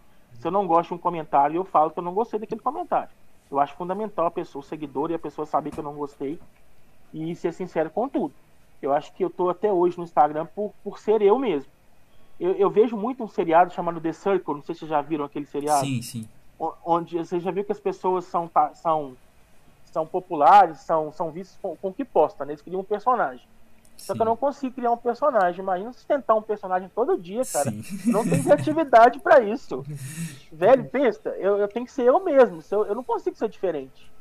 [0.41, 3.09] Se eu não gosto de um comentário, eu falo que eu não gostei daquele comentário.
[3.51, 6.39] Eu acho fundamental a pessoa, o seguidor e a pessoa saber que eu não gostei
[7.13, 8.33] e ser sincero com tudo.
[8.81, 11.69] Eu acho que eu tô até hoje no Instagram por, por ser eu mesmo.
[12.39, 15.25] Eu, eu vejo muito um seriado chamado The Circle, não sei se vocês já viram
[15.25, 15.85] aquele seriado.
[15.85, 16.27] Sim, sim.
[16.83, 19.15] Onde você já viu que as pessoas são, são,
[19.91, 22.53] são populares, são, são vistas com, com o que posta, né?
[22.53, 23.45] Eles criam um personagem.
[23.97, 25.61] Só que eu não consigo criar um personagem.
[25.61, 27.71] Imagina sustentar um personagem todo dia, cara.
[27.71, 28.11] Sim.
[28.11, 29.83] Não tem criatividade para isso.
[30.51, 32.61] Velho, pensa, eu, eu tenho que ser eu mesmo.
[32.71, 34.11] Eu, eu não consigo ser diferente.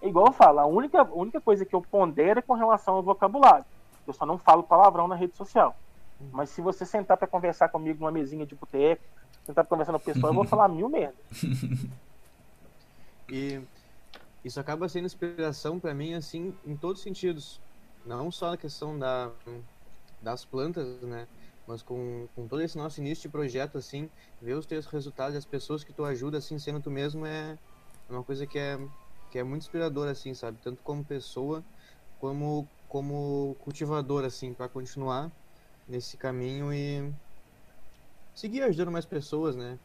[0.00, 2.94] É igual eu falo, a única, a única coisa que eu pondero é com relação
[2.94, 3.64] ao vocabulário.
[4.06, 5.76] Eu só não falo palavrão na rede social.
[6.32, 9.02] Mas se você sentar para conversar comigo numa mesinha de boteco,
[9.44, 11.16] sentar pra conversar com o pessoal, eu vou falar mil merda.
[13.28, 13.60] E
[14.44, 17.60] isso acaba sendo inspiração para mim, assim, em todos os sentidos
[18.06, 19.30] não só na questão da,
[20.22, 21.26] das plantas, né?
[21.66, 24.08] Mas com, com todo esse nosso início de projeto, assim,
[24.40, 27.58] ver os teus resultados, as pessoas que tu ajuda, assim, sendo tu mesmo, é
[28.08, 28.78] uma coisa que é,
[29.30, 30.58] que é muito inspiradora, assim, sabe?
[30.62, 31.64] Tanto como pessoa,
[32.20, 35.30] como, como cultivador, assim, para continuar
[35.88, 37.12] nesse caminho e
[38.34, 39.76] seguir ajudando mais pessoas, né?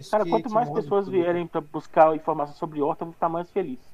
[0.00, 1.12] Isso Cara, que, quanto que mais pessoas tudo.
[1.12, 3.89] vierem para buscar informação sobre horta, eu vou ficar mais feliz.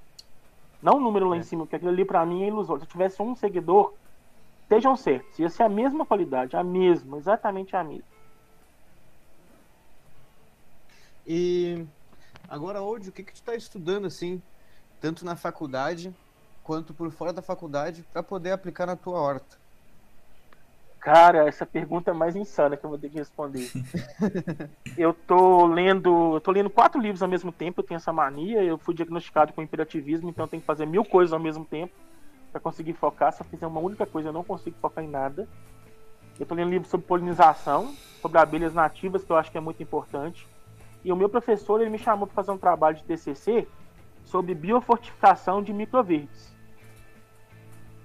[0.87, 1.41] Não o número lá é.
[1.41, 2.80] em cima, porque aquilo ali para mim é ilusório.
[2.80, 3.93] Se eu tivesse um seguidor,
[4.62, 8.05] estejam certos, ia ser a mesma qualidade, a mesma, exatamente a mesma.
[11.26, 11.84] E
[12.49, 14.41] agora, hoje, o que que tu tá estudando assim
[15.01, 16.14] tanto na faculdade
[16.62, 19.59] quanto por fora da faculdade, para poder aplicar na tua horta?
[21.07, 23.71] Cara, essa pergunta é mais insana que eu vou ter que responder.
[24.99, 28.61] eu tô lendo, eu tô lendo quatro livros ao mesmo tempo, eu tenho essa mania,
[28.65, 31.95] eu fui diagnosticado com imperativismo, então eu tenho que fazer mil coisas ao mesmo tempo
[32.51, 33.33] para conseguir focar.
[33.33, 35.49] Se eu fizer uma única coisa, eu não consigo focar em nada.
[36.41, 39.81] Eu tô lendo livros sobre polinização, sobre abelhas nativas, que eu acho que é muito
[39.81, 40.45] importante.
[41.05, 43.69] E o meu professor, ele me chamou para fazer um trabalho de TCC
[44.25, 46.53] sobre biofortificação de microverdes.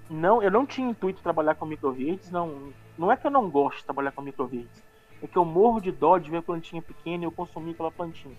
[0.08, 3.48] Não, eu não tinha intuito de trabalhar com microverdes, não, não é que eu não
[3.48, 4.82] gosto de trabalhar com microverdes.
[5.22, 8.34] É que eu morro de dó de ver plantinha pequena e eu consumir aquela plantinha.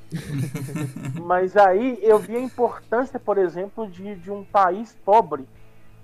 [1.24, 5.48] Mas aí eu vi a importância, por exemplo, de, de um país pobre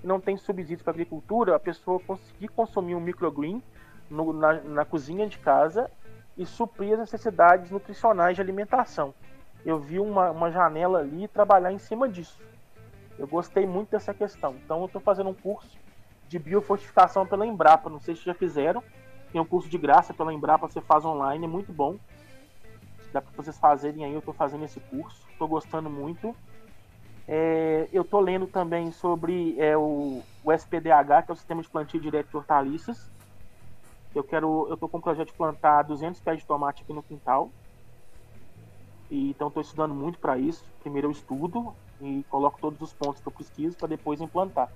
[0.00, 3.62] que não tem subsídios para agricultura, a pessoa conseguir consumir um microgreen
[4.08, 5.90] no, na, na cozinha de casa
[6.36, 9.12] e suprir as necessidades nutricionais de alimentação.
[9.64, 12.40] Eu vi uma, uma janela ali e trabalhar em cima disso.
[13.18, 14.56] Eu gostei muito dessa questão.
[14.64, 15.78] Então eu estou fazendo um curso
[16.30, 17.90] de biofortificação pela Embrapa.
[17.90, 18.82] Não sei se já fizeram.
[19.32, 21.96] Tem um curso de graça pela Embrapa, você faz online, é muito bom.
[23.12, 25.26] Dá para vocês fazerem aí, eu estou fazendo esse curso.
[25.32, 26.34] Estou gostando muito.
[27.26, 31.68] É, eu estou lendo também sobre é, o, o, SPDH, que é o Sistema de
[31.68, 33.10] Plantio Direto de Hortaliças.
[34.14, 37.02] Eu quero, eu estou com o projeto de plantar 200 pés de tomate aqui no
[37.02, 37.50] quintal.
[39.10, 40.64] E, então estou estudando muito para isso.
[40.80, 44.70] Primeiro eu estudo e coloco todos os pontos que eu pesquiso para depois implantar.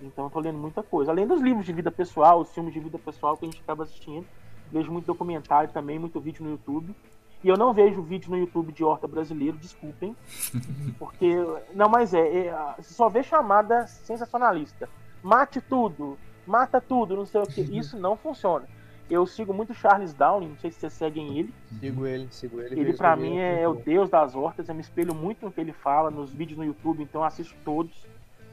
[0.00, 1.10] Então eu tô lendo muita coisa.
[1.10, 3.84] Além dos livros de vida pessoal, os filmes de vida pessoal que a gente acaba
[3.84, 4.26] assistindo.
[4.70, 6.94] Vejo muito documentário também, muito vídeo no YouTube.
[7.42, 10.14] E eu não vejo vídeo no YouTube de horta brasileiro, desculpem.
[10.98, 11.34] Porque.
[11.74, 12.46] Não, mas é.
[12.46, 14.88] é você só vê chamada sensacionalista.
[15.22, 17.60] Mate tudo, mata tudo, não sei o que.
[17.60, 18.66] Isso não funciona.
[19.10, 21.54] Eu sigo muito Charles Downing, não sei se vocês seguem ele.
[21.80, 22.78] Sigo ele, sigo ele.
[22.78, 24.68] Ele, para mim, é, é o deus das hortas.
[24.68, 28.06] Eu me espelho muito no que ele fala, nos vídeos no YouTube, então assisto todos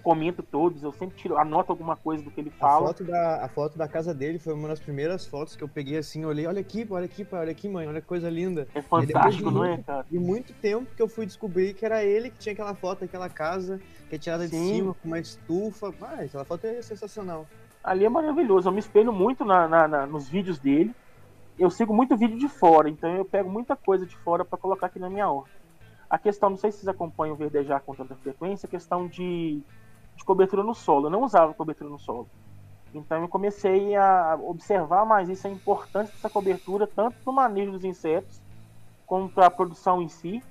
[0.05, 2.85] comento todos, eu sempre tiro, anoto alguma coisa do que ele fala.
[2.85, 5.67] A foto, da, a foto da casa dele foi uma das primeiras fotos que eu
[5.67, 8.67] peguei assim, olhei, olha aqui, olha aqui, olha aqui, mãe, olha que coisa linda.
[8.75, 10.05] É fantástico, não é, cara?
[10.11, 13.27] E muito tempo que eu fui descobrir que era ele que tinha aquela foto, aquela
[13.29, 14.61] casa, que é tirada Sim.
[14.61, 15.91] de cima, com uma estufa.
[15.99, 17.47] Ah, aquela foto é sensacional.
[17.83, 20.93] Ali é maravilhoso, eu me espelho muito na, na, na nos vídeos dele.
[21.57, 24.85] Eu sigo muito vídeo de fora, então eu pego muita coisa de fora para colocar
[24.85, 25.49] aqui na minha horta.
[26.07, 29.63] A questão, não sei se vocês acompanham o Verdejar com tanta frequência, a questão de
[30.15, 31.07] de cobertura no solo.
[31.07, 32.27] Eu não usava cobertura no solo.
[32.93, 37.71] Então eu comecei a observar mais isso, a importância dessa cobertura, tanto para o manejo
[37.71, 38.41] dos insetos,
[39.05, 40.41] como para a produção em si,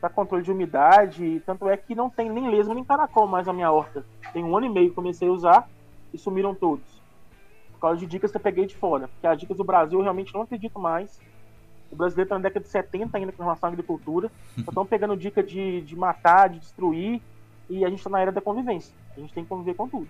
[0.00, 1.42] para controle de umidade.
[1.46, 4.04] Tanto é que não tem nem lesma nem caracol mais na minha horta.
[4.32, 5.68] Tem um ano e meio que comecei a usar
[6.12, 6.86] e sumiram todos.
[7.72, 9.08] Por causa de dicas que eu peguei de fora.
[9.08, 11.18] Porque as dicas do Brasil eu realmente não acredito mais.
[11.90, 14.30] O brasileiro está na década de 70 ainda com relação à agricultura.
[14.62, 17.22] Só estão pegando dica de, de matar, de destruir
[17.68, 18.94] e a gente está na era da convivência.
[19.16, 20.08] A gente tem que conviver com tudo.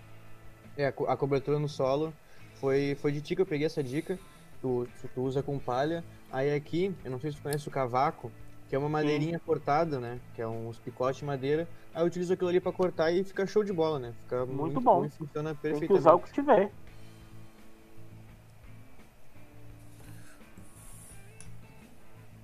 [0.77, 2.13] É, a cobertura no solo
[2.55, 4.19] foi, foi de ti que eu peguei essa dica.
[4.61, 6.05] Tu, tu usa com palha.
[6.31, 8.31] Aí aqui, eu não sei se tu conhece o cavaco,
[8.69, 9.45] que é uma madeirinha Sim.
[9.45, 10.21] cortada, né?
[10.35, 11.69] Que é uns picotes de madeira.
[11.95, 14.15] Aí eu utilizo aquilo ali para cortar e fica show de bola, né?
[14.25, 15.05] Fica muito, muito bom.
[15.05, 15.81] e funciona perfeitamente.
[15.81, 16.71] Tem que usar o que tiver.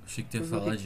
[0.05, 0.85] Achei que tu ia falar de.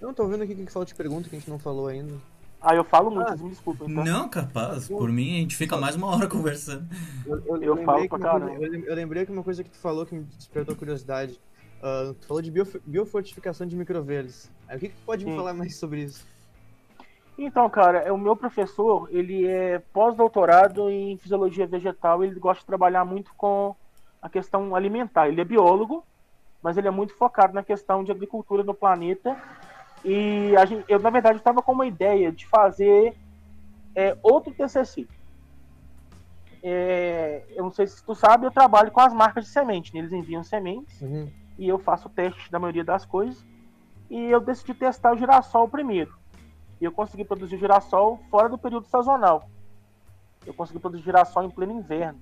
[0.00, 2.14] Não, tô vendo aqui o que falta de pergunta que a gente não falou ainda.
[2.62, 3.86] Ah, eu falo muito, ah, me desculpa.
[3.88, 4.04] Então.
[4.04, 4.86] Não, capaz.
[4.86, 6.86] Por mim, a gente fica mais uma hora conversando.
[7.24, 8.52] Eu, eu, eu falo pra caramba.
[8.62, 11.40] eu lembrei que uma coisa que tu falou que me despertou curiosidade.
[11.82, 12.52] Uh, tu falou de
[12.84, 14.50] biofortificação de microverdes.
[14.68, 15.30] Aí, o que, que tu pode Sim.
[15.30, 16.26] me falar mais sobre isso?
[17.38, 22.66] Então, cara, é o meu professor, ele é pós-doutorado em fisiologia vegetal, ele gosta de
[22.66, 23.74] trabalhar muito com
[24.20, 25.28] a questão alimentar.
[25.28, 26.04] Ele é biólogo,
[26.62, 29.34] mas ele é muito focado na questão de agricultura no planeta
[30.04, 33.16] e a gente, eu, na verdade, estava com uma ideia de fazer
[33.94, 35.06] é, outro TCC.
[36.62, 39.92] É, eu não sei se tu sabe, eu trabalho com as marcas de semente.
[39.92, 40.00] Né?
[40.00, 41.30] Eles enviam sementes uhum.
[41.58, 43.44] e eu faço o teste da maioria das coisas.
[44.08, 46.14] E eu decidi testar o girassol primeiro.
[46.80, 49.48] E eu consegui produzir girassol fora do período sazonal.
[50.46, 52.18] Eu consegui produzir girassol em pleno inverno.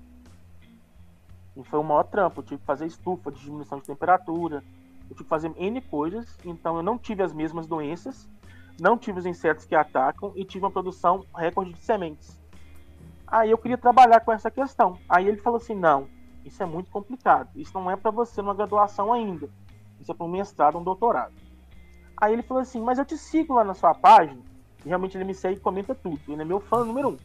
[1.55, 2.41] E foi o maior trampo.
[2.41, 4.63] Eu tive que fazer estufa de diminuição de temperatura,
[5.09, 8.29] eu tive que fazer N coisas, então eu não tive as mesmas doenças,
[8.79, 12.39] não tive os insetos que atacam e tive uma produção recorde de sementes.
[13.27, 14.97] Aí eu queria trabalhar com essa questão.
[15.07, 16.07] Aí ele falou assim: não,
[16.43, 17.49] isso é muito complicado.
[17.55, 19.49] Isso não é para você numa graduação ainda.
[19.99, 21.33] Isso é para um mestrado, um doutorado.
[22.17, 24.41] Aí ele falou assim: mas eu te sigo lá na sua página.
[24.83, 26.19] E realmente ele me segue e comenta tudo.
[26.27, 27.17] Ele é meu fã número um.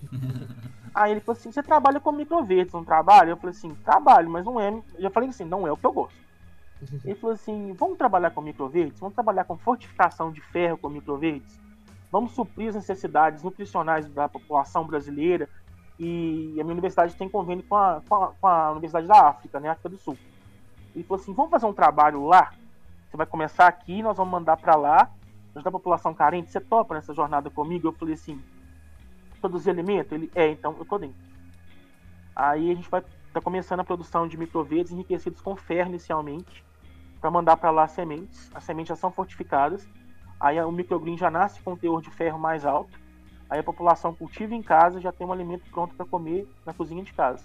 [0.94, 3.30] Aí ele falou assim: você trabalha com microverdes, não trabalha?
[3.30, 4.70] Eu falei assim: trabalho, mas não é.
[4.70, 6.23] Eu já falei assim: não é o que eu gosto.
[7.04, 8.98] Ele falou assim: vamos trabalhar com microverdes?
[9.00, 11.64] Vamos trabalhar com fortificação de ferro com microverdes?
[12.14, 15.48] vamos suprir as necessidades nutricionais da população brasileira.
[15.98, 19.58] E a minha universidade tem convênio com a, com a, com a Universidade da África,
[19.58, 20.16] né, África do Sul.
[20.94, 22.52] Ele falou assim: vamos fazer um trabalho lá?
[23.10, 25.10] Você vai começar aqui, nós vamos mandar para lá,
[25.56, 26.52] ajudar a população carente.
[26.52, 27.88] Você topa nessa jornada comigo?
[27.88, 28.40] Eu falei assim:
[29.40, 30.14] produzir alimento?
[30.14, 31.16] Ele é, então eu tô dentro.
[32.36, 36.64] Aí a gente vai tá começando a produção de microverdes enriquecidos com ferro inicialmente,
[37.24, 38.50] para mandar para lá sementes.
[38.54, 39.88] As sementes já são fortificadas.
[40.38, 43.00] Aí o microgreen já nasce com um teor de ferro mais alto.
[43.48, 47.02] Aí a população cultiva em casa já tem um alimento pronto para comer na cozinha
[47.02, 47.42] de casa.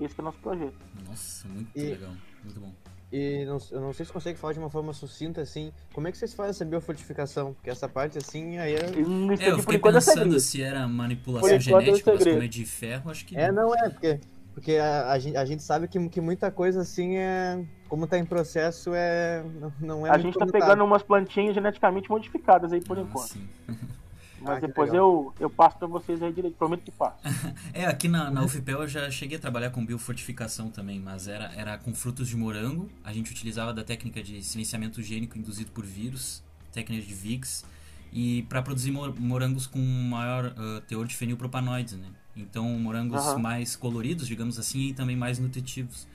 [0.00, 0.74] Esse é o nosso projeto.
[1.08, 2.10] Nossa, muito e, legal,
[2.42, 2.74] muito bom.
[3.12, 6.10] E não, eu não sei se consegue falar de uma forma sucinta assim, como é
[6.10, 7.54] que vocês fazem essa biofortificação?
[7.54, 8.78] Porque essa parte assim aí é.
[8.78, 12.66] é eu fiquei é pensando é se era manipulação é genética, mas como é de
[12.66, 13.36] ferro, acho que.
[13.36, 14.18] É, não é, porque
[14.54, 17.64] porque a, a, gente, a gente sabe que, que muita coisa assim é.
[17.88, 19.44] Como está em processo, é.
[19.80, 23.28] Não, é A gente está pegando umas plantinhas geneticamente modificadas aí por ah, enquanto.
[23.28, 23.48] Sim.
[24.40, 27.18] Mas ah, depois eu, eu passo para vocês aí direito, prometo que passo.
[27.74, 31.52] é, aqui na, na UFPEL eu já cheguei a trabalhar com biofortificação também, mas era,
[31.54, 32.88] era com frutos de morango.
[33.04, 36.42] A gente utilizava da técnica de silenciamento gênico induzido por vírus,
[36.72, 37.64] técnica de VIX,
[38.12, 42.08] e para produzir morangos com maior uh, teor de fenilpropanoides, né?
[42.40, 43.38] Então, morangos uhum.
[43.38, 46.08] mais coloridos, digamos assim, e também mais nutritivos,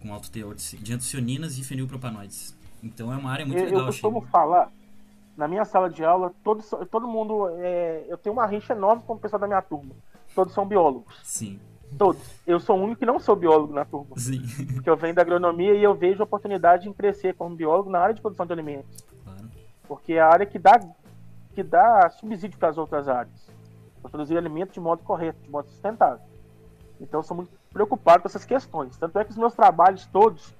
[0.00, 2.56] com alto teor de antocianinas e fenilpropanoides.
[2.82, 3.80] Então, é uma área muito eu, legal.
[3.80, 4.30] Eu costumo achei.
[4.30, 4.70] falar,
[5.36, 7.48] na minha sala de aula, todos, todo mundo.
[7.58, 9.94] É, eu tenho uma rixa enorme com o pessoal da minha turma.
[10.34, 11.20] Todos são biólogos.
[11.24, 11.58] Sim.
[11.98, 12.20] Todos.
[12.46, 14.16] Eu sou o único que não sou biólogo na turma.
[14.16, 14.42] Sim.
[14.74, 18.00] Porque eu venho da agronomia e eu vejo a oportunidade em crescer como biólogo na
[18.00, 19.04] área de produção de alimentos.
[19.24, 19.50] Claro.
[19.86, 20.78] Porque é a área que dá,
[21.54, 23.55] que dá subsídio para as outras áreas
[24.06, 26.24] para produzir alimentos de modo correto, de modo sustentável.
[27.00, 28.96] Então, eu sou muito preocupado com essas questões.
[28.96, 30.54] Tanto é que os meus trabalhos todos,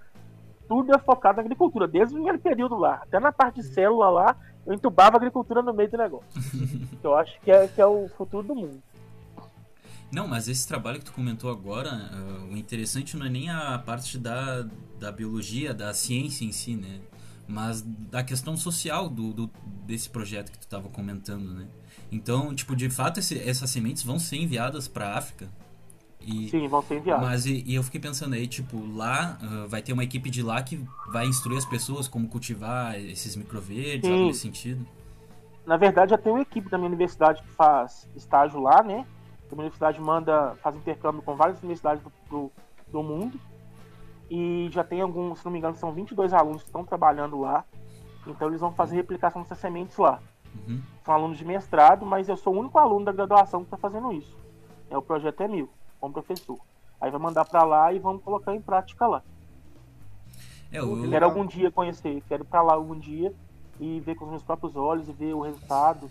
[0.68, 3.00] tudo é focado na agricultura, desde o primeiro período lá.
[3.02, 4.36] Até na parte de célula lá,
[4.66, 6.28] eu entubava a agricultura no meio do negócio.
[7.02, 8.82] eu acho que é, que é o futuro do mundo.
[10.12, 13.78] Não, mas esse trabalho que tu comentou agora, uh, o interessante não é nem a
[13.78, 14.64] parte da,
[15.00, 17.00] da biologia, da ciência em si, né?
[17.48, 19.50] Mas da questão social do, do
[19.84, 21.68] desse projeto que tu estava comentando, né?
[22.10, 25.48] Então, tipo, de fato, esse, essas sementes vão ser enviadas para a África.
[26.20, 27.24] E, Sim, vão ser enviadas.
[27.24, 30.42] Mas e, e, eu fiquei pensando aí, tipo, lá uh, vai ter uma equipe de
[30.42, 34.84] lá que vai instruir as pessoas como cultivar esses microverdes, algo nesse sentido.
[35.64, 39.06] Na verdade, já tem uma equipe da minha universidade que faz estágio lá, né?
[39.50, 42.52] A minha universidade manda, faz intercâmbio com várias universidades do, do,
[42.90, 43.38] do mundo.
[44.30, 47.64] E já tem alguns, se não me engano, são 22 alunos que estão trabalhando lá.
[48.26, 50.20] Então eles vão fazer replicação dessas sementes lá.
[50.66, 50.82] Uhum.
[51.04, 54.12] São alunos de mestrado, mas eu sou o único aluno da graduação que está fazendo
[54.12, 54.36] isso.
[54.90, 55.68] É o projeto é meu,
[56.00, 56.58] como professor.
[57.00, 59.22] Aí vai mandar para lá e vamos colocar em prática lá.
[60.72, 61.10] É, eu, eu...
[61.10, 63.32] Quero algum dia conhecer, quero ir para lá algum dia
[63.78, 66.10] e ver com os meus próprios olhos e ver o resultado.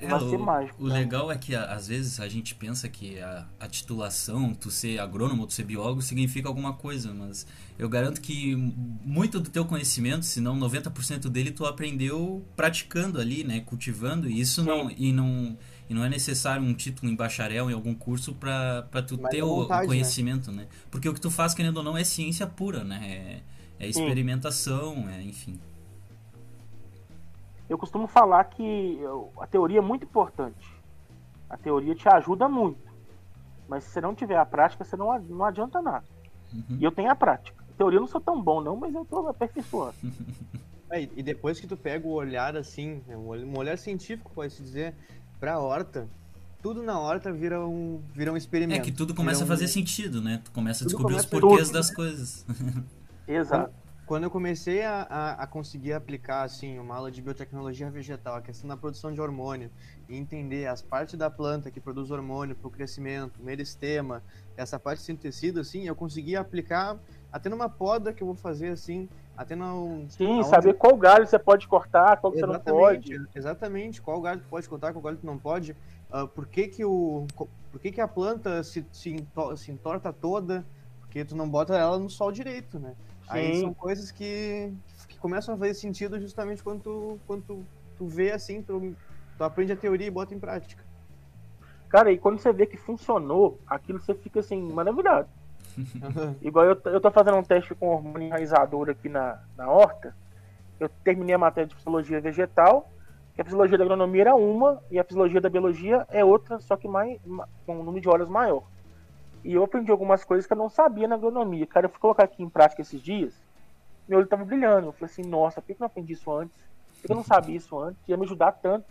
[0.00, 0.82] É, vai ser mágico.
[0.82, 0.94] O né?
[0.94, 5.46] legal é que às vezes a gente pensa que a, a, titulação, tu ser agrônomo,
[5.46, 7.46] tu ser biólogo, significa alguma coisa, mas
[7.78, 13.44] eu garanto que muito do teu conhecimento, se não 90% dele, tu aprendeu praticando ali,
[13.44, 13.60] né?
[13.60, 14.90] Cultivando, e isso não.
[14.90, 15.56] E não
[15.88, 19.42] e não é necessário um título em bacharel em algum curso para tu Mas ter
[19.42, 19.86] vontade, o né?
[19.86, 20.62] conhecimento, né?
[20.62, 20.68] né?
[20.88, 23.42] Porque o que tu faz, querendo ou não, é ciência pura, né?
[23.78, 25.58] É, é experimentação, é, enfim
[27.70, 28.98] eu costumo falar que
[29.40, 30.74] a teoria é muito importante.
[31.48, 32.80] A teoria te ajuda muito.
[33.68, 36.04] Mas se você não tiver a prática, você não, não adianta nada.
[36.52, 36.78] Uhum.
[36.80, 37.64] E eu tenho a prática.
[37.70, 39.94] A teoria eu não sou tão bom, não, mas eu tô aperfeiçoando.
[40.92, 44.92] É, e depois que tu pega o olhar assim, né, um olhar científico, pode-se dizer,
[45.38, 46.08] pra horta,
[46.60, 48.80] tudo na horta vira um, vira um experimento.
[48.80, 50.40] É que tudo começa a fazer sentido, né?
[50.44, 51.74] Tu começa a descobrir os porquês tudo.
[51.74, 52.44] das coisas.
[53.28, 53.72] Exato
[54.10, 58.42] quando eu comecei a, a, a, conseguir aplicar assim uma aula de biotecnologia vegetal, a
[58.42, 59.70] questão da produção de hormônio,
[60.08, 64.20] e entender as partes da planta que produz hormônio para o crescimento, meristema,
[64.56, 66.98] essa parte de tecido, assim, eu consegui aplicar
[67.32, 71.38] até numa poda que eu vou fazer assim, até no sim, saber qual galho você
[71.38, 73.16] pode cortar, qual você não pode.
[73.32, 75.70] Exatamente, qual galho pode cortar, qual galho não pode.
[76.12, 77.28] Uh, por que que o
[77.70, 79.24] por que que a planta se, se,
[79.56, 80.66] se entorta toda?
[80.98, 82.96] Porque tu não bota ela no sol direito, né?
[83.30, 84.72] Aí são coisas que,
[85.08, 87.64] que começam a fazer sentido justamente quando tu, quando tu,
[87.96, 88.94] tu vê assim, tu,
[89.38, 90.84] tu aprende a teoria e bota em prática.
[91.88, 95.28] Cara, e quando você vê que funcionou, aquilo você fica assim, maravilhado.
[96.42, 100.14] Igual eu, eu tô fazendo um teste com hormônio enraizador aqui na, na horta.
[100.78, 102.90] Eu terminei a matéria de fisiologia vegetal,
[103.34, 106.76] que a fisiologia da agronomia era uma, e a fisiologia da biologia é outra, só
[106.76, 107.20] que mais,
[107.66, 108.64] com um número de horas maior.
[109.44, 111.66] E eu aprendi algumas coisas que eu não sabia na agronomia.
[111.66, 113.34] Cara, eu fui colocar aqui em prática esses dias,
[114.08, 114.88] meu olho tava brilhando.
[114.88, 116.56] Eu falei assim, nossa, por que eu não aprendi isso antes?
[117.00, 118.00] Por que eu não sabia isso antes?
[118.08, 118.86] Ia me ajudar tanto.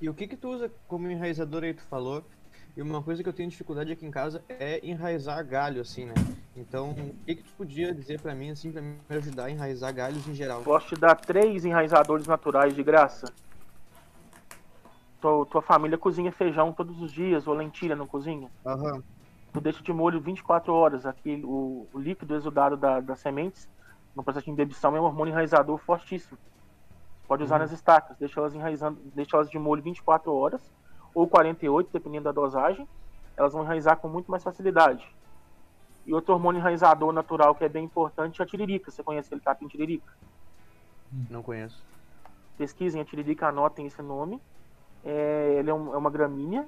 [0.00, 2.24] E o que que tu usa como enraizador aí, tu falou?
[2.76, 6.14] E uma coisa que eu tenho dificuldade aqui em casa é enraizar galho, assim, né?
[6.56, 9.92] Então, o que que tu podia dizer pra mim, assim, pra me ajudar a enraizar
[9.92, 10.62] galhos em geral?
[10.62, 13.32] Posso te dar três enraizadores naturais de graça?
[15.20, 18.50] Tua, tua família cozinha feijão todos os dias, ou lentilha não cozinha?
[18.64, 19.02] Aham.
[19.52, 21.06] Tu deixa de molho 24 horas.
[21.06, 23.68] Aquele, o, o líquido exudado da, das sementes,
[24.14, 26.38] no processo de embebição, é um hormônio enraizador fortíssimo.
[27.26, 27.60] Pode usar Uhum.
[27.60, 30.62] nas estacas, deixa elas enraizando, deixa elas de molho 24 horas,
[31.14, 32.88] ou 48, dependendo da dosagem.
[33.36, 35.04] Elas vão enraizar com muito mais facilidade.
[36.04, 38.90] E outro hormônio enraizador natural que é bem importante é a tiririca.
[38.90, 40.12] Você conhece aquele capim tiririca?
[41.30, 41.86] Não conheço.
[42.56, 44.42] pesquisem a tiririca, anotem esse nome.
[45.04, 46.66] É, ele é, um- é uma gramínea.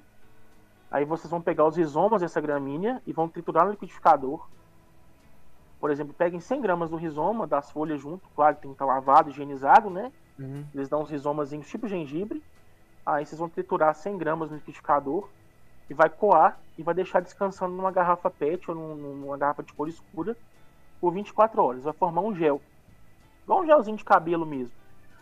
[0.90, 4.46] Aí vocês vão pegar os rizomas dessa gramínea e vão triturar no liquidificador.
[5.78, 9.30] Por exemplo, peguem 100 gramas do rizoma, das folhas junto, claro, tem que estar lavado,
[9.30, 10.12] higienizado, né?
[10.38, 10.64] Uhum.
[10.74, 12.42] Eles dão uns rizomazinhos tipo gengibre.
[13.06, 15.28] Aí vocês vão triturar 100 gramas no liquidificador
[15.88, 19.72] e vai coar e vai deixar descansando numa garrafa PET ou num- numa garrafa de
[19.72, 20.36] cor escura
[21.00, 21.82] por 24 horas.
[21.84, 22.60] Vai formar um gel.
[23.44, 24.74] Igual um gelzinho de cabelo mesmo.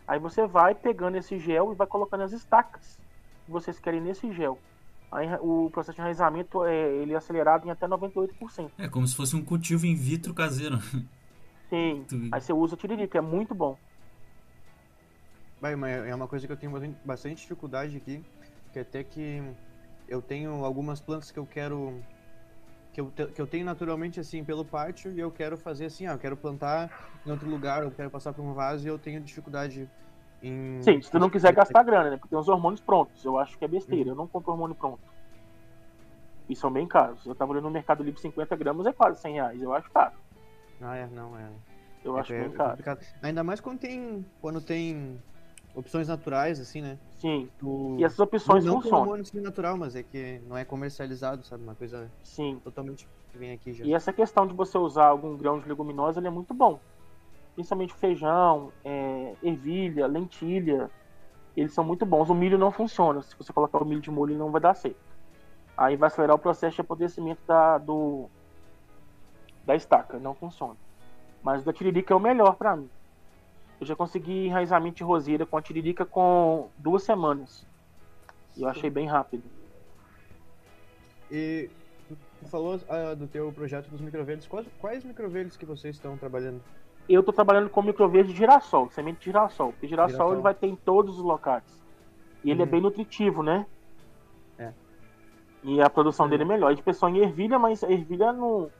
[0.08, 2.98] Aí você vai pegando esse gel e vai colocando as estacas
[3.44, 4.58] que vocês querem nesse gel.
[5.12, 8.70] Aí o processo de enraizamento é, ele é acelerado em até 98%.
[8.78, 10.78] É como se fosse um cultivo in vitro caseiro.
[11.68, 12.04] Sim.
[12.08, 13.76] Tu- Aí você usa o tiririca, é muito bom.
[15.60, 18.24] Vai, mas é uma coisa que eu tenho bastante- bastante dificuldade aqui,
[18.72, 19.42] que até que
[20.08, 22.00] eu tenho algumas plantas que eu quero
[23.06, 26.12] que eu, que eu tenho naturalmente assim pelo pátio e eu quero fazer assim, ó,
[26.12, 26.90] eu quero plantar
[27.24, 29.88] em outro lugar, eu quero passar por um vaso e eu tenho dificuldade
[30.42, 32.16] em Sim, se tu não quiser gastar grana, né?
[32.16, 33.24] Porque tem uns hormônios prontos.
[33.24, 34.10] Eu acho que é besteira.
[34.10, 35.02] Eu não compro hormônio pronto.
[36.48, 37.24] E são bem caros.
[37.26, 39.62] Eu tava olhando no Mercado Livre 50 gramas é quase 100 reais.
[39.62, 40.14] Eu acho caro.
[40.80, 41.48] Ah, é, não, é.
[42.04, 42.70] Eu é, acho é bem caro.
[42.70, 43.04] complicado.
[43.20, 45.20] Ainda mais quando tem quando tem
[45.78, 46.98] opções naturais assim, né?
[47.18, 47.48] Sim.
[47.96, 49.00] E essas opções não, não funcionam.
[49.02, 51.62] hormônio assim, natural, mas é que não é comercializado, sabe?
[51.62, 52.60] Uma coisa Sim.
[52.64, 53.84] totalmente que vem aqui já.
[53.84, 56.80] E essa questão de você usar algum grão de leguminosa, ele é muito bom.
[57.54, 60.90] Principalmente feijão, é, ervilha, lentilha.
[61.56, 62.28] Eles são muito bons.
[62.28, 63.22] O milho não funciona.
[63.22, 64.96] Se você colocar o milho de molho, ele não vai dar certo.
[65.76, 68.28] Aí vai acelerar o processo de apodrecimento da, do,
[69.64, 70.18] da estaca.
[70.18, 70.76] Não funciona.
[71.42, 72.90] Mas o da tiririca é o melhor pra mim.
[73.80, 77.66] Eu já consegui enraizamento de roseira com a tiririca com duas semanas.
[78.56, 79.48] E eu achei bem rápido.
[81.30, 81.70] E
[82.08, 82.16] tu
[82.50, 84.46] falou ah, do teu projeto dos microverdes.
[84.48, 86.62] Quais, quais microverdes que vocês estão trabalhando?
[87.08, 89.72] Eu tô trabalhando com microverde de girassol, semente de girassol.
[89.72, 90.32] Porque girassol, Girassol.
[90.34, 91.64] ele vai ter em todos os locais.
[92.44, 92.70] E ele é Uhum.
[92.70, 93.66] bem nutritivo, né?
[94.58, 94.72] É.
[95.62, 96.30] E a produção Uhum.
[96.30, 96.68] dele é melhor.
[96.68, 98.70] A gente pensou em ervilha, mas a ervilha não.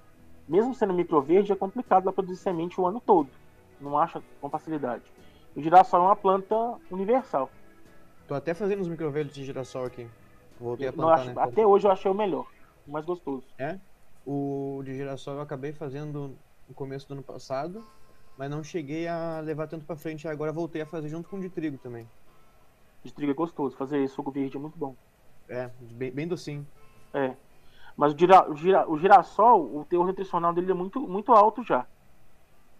[0.47, 3.31] Mesmo sendo microverde, é complicado ela produzir semente o ano todo.
[3.81, 5.03] Não acha com facilidade.
[5.55, 6.55] O girassol é uma planta
[6.91, 7.51] universal.
[8.27, 10.09] Tô até fazendo os microverdes de girassol aqui.
[10.61, 11.35] Voltei a plantar, acho- né?
[11.39, 12.47] Até hoje eu achei o melhor,
[12.87, 13.47] o mais gostoso.
[13.59, 13.79] É?
[14.27, 16.37] O de girassol eu acabei fazendo
[16.69, 17.83] no começo do ano passado,
[18.37, 20.29] mas não cheguei a levar tanto pra frente.
[20.29, 22.07] Agora voltei a fazer junto com o de trigo também.
[23.03, 23.77] De trigo é gostoso.
[23.77, 24.95] Fazer suco verde é muito bom.
[25.49, 26.67] É, bem, bem docinho.
[27.15, 27.35] É.
[27.97, 31.63] Mas o, gira, o, gira, o girassol, o teor nutricional dele é muito, muito alto
[31.65, 31.87] já.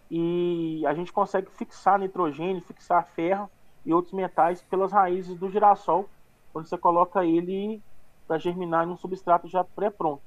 [0.09, 3.49] E a gente consegue fixar nitrogênio, fixar ferro
[3.85, 6.09] e outros metais pelas raízes do girassol,
[6.51, 7.81] quando você coloca ele
[8.27, 10.21] para germinar em um substrato já pré-pronto.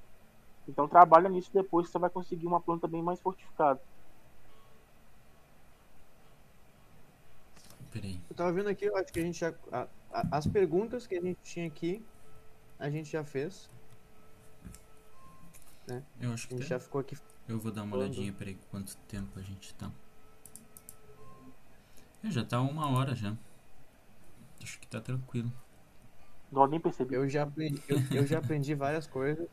[0.69, 3.81] Então trabalha nisso depois que você vai conseguir uma planta bem mais fortificada.
[7.91, 8.21] Peraí.
[8.31, 9.53] Eu tava vendo aqui, eu acho que a gente já.
[9.71, 12.05] a- a- as perguntas que a gente tinha aqui,
[12.79, 13.69] a gente já fez.
[16.21, 16.69] Eu acho A que gente tem.
[16.69, 17.17] já ficou aqui.
[17.49, 18.11] Eu vou dar uma falando.
[18.11, 19.91] olhadinha, peraí, quanto tempo a gente tá.
[22.23, 23.37] É, já tá uma hora já.
[24.63, 25.53] Acho que tá tranquilo.
[26.51, 27.15] Não nem percebi.
[27.15, 29.49] Eu já aprendi, eu, eu já aprendi várias coisas.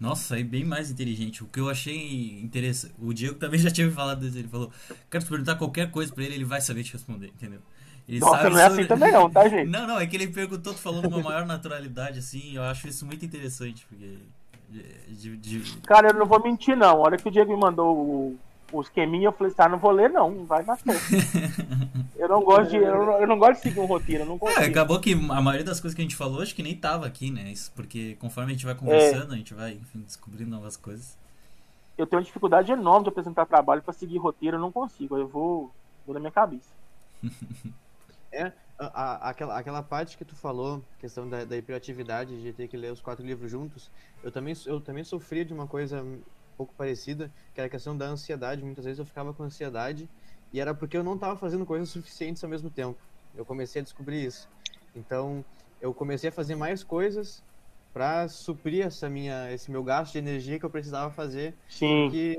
[0.00, 1.44] Nossa, aí bem mais inteligente.
[1.44, 2.94] O que eu achei interessante.
[2.98, 4.38] O Diego também já tinha me falado disso.
[4.38, 4.72] Ele falou:
[5.10, 7.60] Quero te perguntar qualquer coisa pra ele, ele vai saber te responder, entendeu?
[8.08, 9.70] Ele Nossa, não é assim também não, tá, gente?
[9.70, 12.54] Não, não, é que ele perguntou, tu falou com uma maior naturalidade, assim.
[12.54, 14.18] Eu acho isso muito interessante, porque.
[15.08, 16.88] De- de- Cara, eu não vou mentir, não.
[16.90, 18.38] A hora que o Diego me mandou o,
[18.72, 20.30] o esqueminha, eu falei, tá, não vou ler, não.
[20.30, 21.00] Não vai dar certo.
[22.16, 22.76] eu não gosto de.
[22.76, 24.60] Eu não, eu não gosto de seguir um roteiro, eu não É, consigo.
[24.66, 27.30] acabou que a maioria das coisas que a gente falou, acho que nem tava aqui,
[27.30, 27.50] né?
[27.52, 31.16] Isso porque conforme a gente vai conversando, a gente vai, enfim, descobrindo novas coisas.
[31.96, 35.16] Eu tenho uma dificuldade enorme de apresentar trabalho pra seguir roteiro, eu não consigo.
[35.16, 35.70] Eu vou,
[36.04, 36.68] vou na minha cabeça.
[38.92, 42.76] A- a- aquela, aquela parte que tu falou, questão da, da hiperatividade, de ter que
[42.76, 43.90] ler os quatro livros juntos,
[44.22, 46.24] eu também, eu também sofria de uma coisa um
[46.56, 48.62] pouco parecida, que era a questão da ansiedade.
[48.64, 50.10] Muitas vezes eu ficava com ansiedade
[50.52, 53.02] e era porque eu não estava fazendo coisas suficientes ao mesmo tempo.
[53.32, 54.48] Eu comecei a descobrir isso.
[54.94, 55.44] Então,
[55.80, 57.44] eu comecei a fazer mais coisas
[57.92, 61.58] para suprir essa minha, esse meu gasto de energia que eu precisava fazer.
[61.68, 62.16] Sim.
[62.16, 62.34] Que,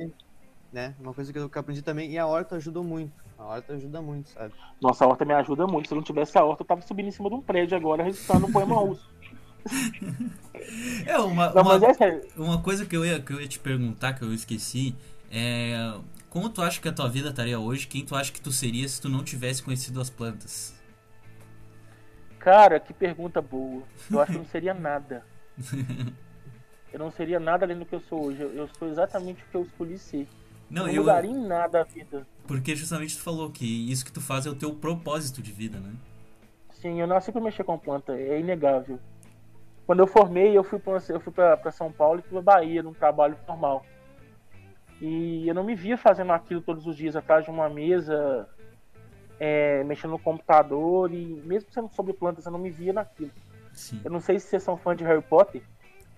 [0.76, 2.12] né, uma coisa que eu aprendi também.
[2.12, 3.14] E a horta ajudou muito.
[3.40, 4.54] A horta ajuda muito, sabe?
[4.82, 5.88] Nossa, a horta me ajuda muito.
[5.88, 8.04] Se eu não tivesse a horta, eu tava subindo em cima de um prédio agora,
[8.04, 9.10] registrando um poema russo.
[11.06, 14.14] É, uma, Não, uma, é uma coisa que eu, ia, que eu ia te perguntar,
[14.14, 14.96] que eu esqueci,
[15.32, 15.76] é.
[16.30, 17.86] Como tu acha que a tua vida estaria hoje?
[17.86, 20.74] Quem tu acha que tu seria se tu não tivesse conhecido as plantas?
[22.40, 23.84] Cara, que pergunta boa.
[24.12, 25.24] Eu acho que não seria nada.
[26.96, 28.42] Eu não seria nada além do que eu sou hoje.
[28.42, 30.30] Eu, eu sou exatamente o que eu escolhi ser.
[30.70, 31.02] Não, não eu.
[31.02, 32.28] mudaria em nada a vida.
[32.48, 35.80] Porque justamente tu falou que isso que tu faz é o teu propósito de vida,
[35.80, 35.94] né?
[36.74, 39.00] Sim, eu nasci pra mexer com planta, é inegável.
[39.86, 43.86] Quando eu formei, eu fui pra São Paulo e fui pra Bahia, num trabalho normal.
[45.02, 48.48] E eu não me via fazendo aquilo todos os dias, atrás de uma mesa,
[49.40, 53.32] é, mexendo no computador, e mesmo sendo sobre plantas, eu não me via naquilo.
[53.74, 54.02] Sim.
[54.04, 55.62] Eu não sei se vocês são fã de Harry Potter.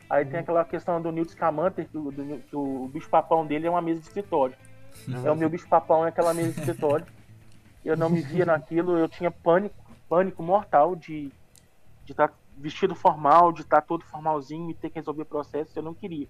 [0.09, 3.69] Aí tem aquela questão do Newt Scamander, que, o- do- que o bicho-papão dele é
[3.69, 4.55] uma mesa de escritório.
[5.27, 7.05] É o meu bicho-papão é aquela mesa de escritório.
[7.83, 9.75] Eu não me via naquilo, eu tinha pânico,
[10.09, 11.31] pânico mortal de
[12.05, 15.93] de estar vestido formal, de estar todo formalzinho e ter que resolver processo, eu não
[15.93, 16.25] queria.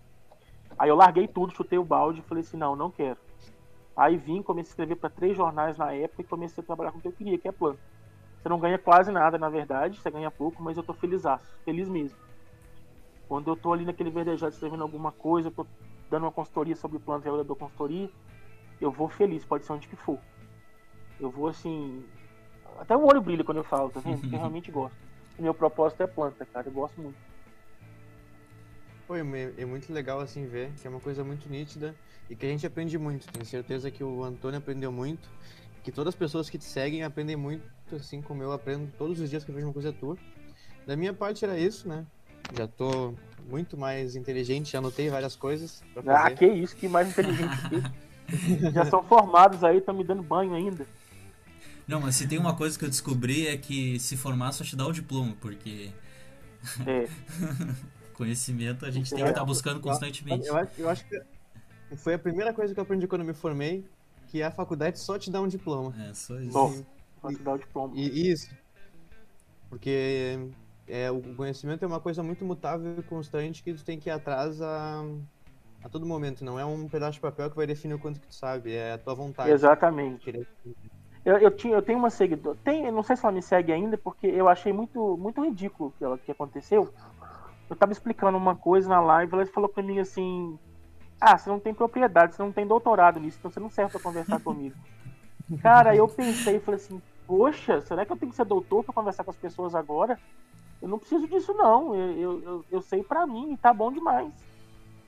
[0.77, 3.17] Aí eu larguei tudo, chutei o balde e falei assim, não, não quero.
[3.95, 6.97] Aí vim, comecei a escrever para três jornais na época e comecei a trabalhar com
[6.97, 7.77] o que eu queria, que é plano.
[8.41, 11.21] Você não ganha quase nada, na verdade, você ganha pouco, mas eu tô feliz,
[11.63, 12.17] feliz mesmo.
[13.27, 15.65] Quando eu tô ali naquele verdejado escrevendo alguma coisa, tô
[16.09, 18.09] dando uma consultoria sobre planta e eu dou consultoria,
[18.79, 20.19] eu vou feliz, pode ser onde que for.
[21.19, 22.05] Eu vou assim.
[22.79, 24.21] Até o olho brilha quando eu falo, tá vendo?
[24.21, 24.95] Porque eu realmente gosto.
[25.37, 26.67] O meu propósito é planta, cara.
[26.67, 27.17] Eu gosto muito.
[29.07, 31.95] Foi é muito legal assim ver, que é uma coisa muito nítida
[32.29, 33.27] e que a gente aprende muito.
[33.31, 35.29] Tenho certeza que o Antônio aprendeu muito,
[35.83, 37.63] que todas as pessoas que te seguem aprendem muito,
[37.93, 40.17] assim como eu aprendo todos os dias que eu vejo uma coisa tua.
[40.85, 42.05] Da minha parte era isso, né?
[42.55, 43.13] Já tô
[43.49, 48.71] muito mais inteligente, já anotei várias coisas pra Ah, que isso, que mais inteligente que
[48.71, 50.85] Já são formados aí, estão me dando banho ainda.
[51.87, 54.75] Não, mas se tem uma coisa que eu descobri é que se formar só te
[54.75, 55.91] dá o diploma, porque
[56.85, 57.07] É,
[58.13, 60.45] conhecimento a gente tem que estar buscando constantemente.
[60.47, 61.21] Eu, acho- eu acho que
[61.97, 63.85] foi a primeira coisa que eu aprendi quando eu me formei,
[64.27, 65.93] que a faculdade só te dá um diploma.
[66.09, 66.51] É, só isso.
[66.51, 66.83] Bom.
[67.21, 67.93] pra te dar o diploma.
[67.95, 68.49] E isso.
[69.69, 70.49] Porque
[70.87, 74.11] é, o conhecimento é uma coisa muito mutável e constante que tu tem que ir
[74.11, 75.03] atrás a,
[75.83, 76.45] a todo momento.
[76.45, 78.93] Não é um pedaço de papel que vai definir o quanto que tu sabe, é
[78.93, 79.51] a tua vontade.
[79.51, 80.47] Exatamente.
[81.25, 82.57] Eu, eu, tinha, eu tenho uma seguidora.
[82.63, 86.17] Tem, não sei se ela me segue ainda, porque eu achei muito, muito ridículo o
[86.17, 86.93] que, que aconteceu.
[87.69, 90.57] Eu tava explicando uma coisa na live, ela falou pra mim assim:
[91.19, 93.99] Ah, você não tem propriedade, você não tem doutorado nisso, então você não serve pra
[93.99, 94.75] conversar comigo.
[95.61, 98.93] Cara, eu pensei e falei assim: Poxa, será que eu tenho que ser doutor pra
[98.93, 100.17] conversar com as pessoas agora?
[100.81, 101.95] Eu não preciso disso, não.
[101.95, 104.31] Eu, eu, eu, eu sei pra mim e tá bom demais.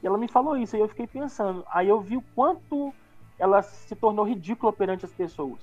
[0.02, 1.64] E ela me falou isso, e eu fiquei pensando.
[1.72, 2.94] Aí eu vi o quanto
[3.38, 5.60] ela se tornou ridícula perante as pessoas.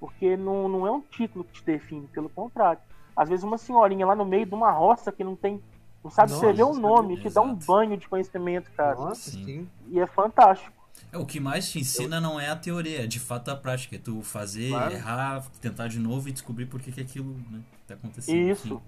[0.00, 2.80] Porque não, não é um título que te define, pelo contrário.
[3.16, 5.62] Às vezes uma senhorinha lá no meio de uma roça que não tem.
[6.02, 8.94] Não sabe Nossa, escrever o nome, te dá um banho de conhecimento, cara.
[8.94, 9.68] Nossa, Sim.
[9.88, 10.78] E é fantástico.
[11.12, 13.96] É, o que mais te ensina não é a teoria, é de fato a prática.
[13.96, 14.94] É tu fazer, Claro.
[14.94, 18.50] errar, tentar de novo e descobrir por que, que aquilo né, tá acontecendo.
[18.50, 18.82] Isso.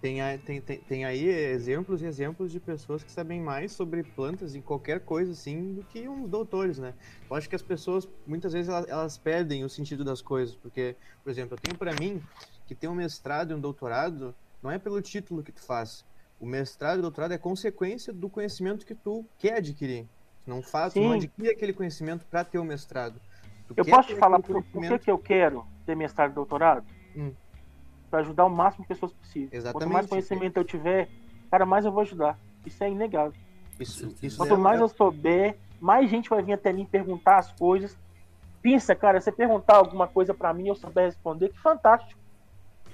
[0.00, 4.02] Tem, aí- tem, tem, tem aí exemplos e exemplos de pessoas que sabem mais sobre
[4.02, 6.94] plantas em qualquer coisa, assim, do que uns doutores, né?
[7.28, 10.96] Eu acho que as pessoas, muitas vezes, elas, elas perdem o sentido das coisas, porque,
[11.22, 12.18] por exemplo, eu tenho pra mim
[12.66, 16.02] que ter um mestrado e um doutorado não é pelo título que tu faz.
[16.38, 20.08] O mestrado e o doutorado é consequência do conhecimento que tu quer adquirir.
[20.44, 21.18] Tu não faz, tu não Sim.
[21.18, 23.20] adquire aquele conhecimento pra ter o mestrado.
[23.68, 26.86] Tu Eu posso te falar por, por que, que eu quero ter mestrado e doutorado?
[27.14, 27.34] Hum.
[28.10, 29.48] Pra ajudar o máximo de pessoas possível.
[29.48, 29.92] Quanto Exatamente.
[29.92, 31.08] mais conhecimento eu tiver,
[31.50, 32.36] cara, mais eu vou ajudar.
[32.66, 33.32] Isso é inegável.
[33.78, 37.52] Isso, isso Quanto é- mais eu souber, mais gente vai vir até mim perguntar as
[37.52, 37.96] coisas.
[38.60, 42.20] Pensa, cara, você perguntar alguma coisa pra mim e eu souber responder, que fantástico.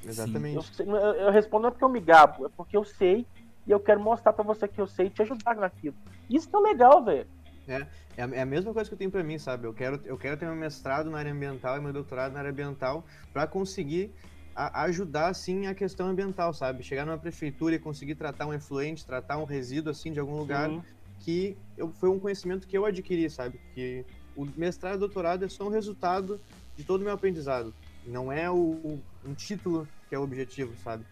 [0.04, 0.80] Exatamente.
[0.80, 3.26] Eu, eu- eu respondo não é porque eu me gabo, é porque eu sei
[3.66, 5.96] e eu quero mostrar pra você que eu sei e te ajudar naquilo.
[6.30, 7.26] Isso que é legal, velho.
[7.66, 9.66] É a, é a mesma coisa que eu tenho pra mim, sabe?
[9.66, 12.50] Eu quero, eu quero ter meu mestrado na área ambiental e meu doutorado na área
[12.52, 14.14] ambiental pra conseguir
[14.56, 16.82] a- ajudar, assim, a questão ambiental, sabe?
[16.82, 20.70] Chegar numa prefeitura e conseguir tratar um efluente, tratar um resíduo, assim, de algum lugar
[20.70, 20.82] Sim.
[21.20, 23.60] que eu, foi um conhecimento que eu adquiri, sabe?
[23.74, 24.04] Que
[24.34, 26.40] o mestrado e doutorado é só um resultado
[26.74, 27.74] de todo o meu aprendizado.
[28.06, 31.04] Não é o, o- um título que é o objetivo, sabe?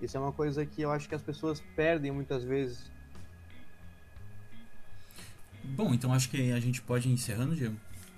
[0.00, 2.90] Isso é uma coisa que eu acho que as pessoas perdem muitas vezes.
[5.62, 7.76] Bom, então acho que a gente pode ir encerrando, Diego.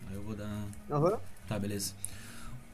[0.08, 0.66] Aí eu vou dar.
[0.90, 1.20] Aham.
[1.46, 1.94] Tá, beleza.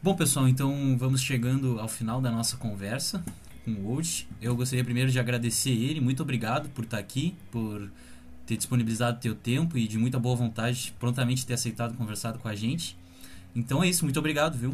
[0.00, 3.24] Bom, pessoal, então vamos chegando ao final da nossa conversa
[3.64, 4.28] com o Old.
[4.40, 7.90] Eu gostaria primeiro de agradecer ele, muito obrigado por estar aqui, por
[8.46, 12.54] ter disponibilizado teu tempo e de muita boa vontade, prontamente ter aceitado conversar com a
[12.54, 12.96] gente.
[13.56, 14.72] Então é isso, muito obrigado, viu?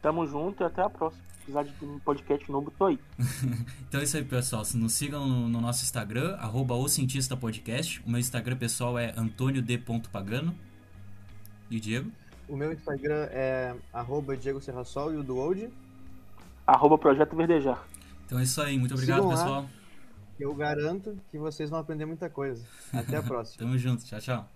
[0.00, 1.24] Tamo junto e até a próxima.
[1.24, 2.98] Se precisar de um podcast novo, tô aí.
[3.88, 4.62] então é isso aí, pessoal.
[4.76, 8.00] Nos sigam no, no nosso Instagram, arroba o Cientista Podcast.
[8.06, 10.54] O meu Instagram pessoal é antônio.d.pagano.
[11.68, 12.12] E o Diego?
[12.48, 15.68] O meu Instagram é arroba Diego Serrasol e o do Old?
[16.66, 17.84] Arroba Projeto Verdejar.
[18.24, 19.62] Então é isso aí, muito obrigado, Sigam pessoal.
[19.62, 19.68] Lá.
[20.38, 22.64] Eu garanto que vocês vão aprender muita coisa.
[22.92, 23.58] Até a próxima.
[23.58, 24.55] Tamo junto, tchau, tchau.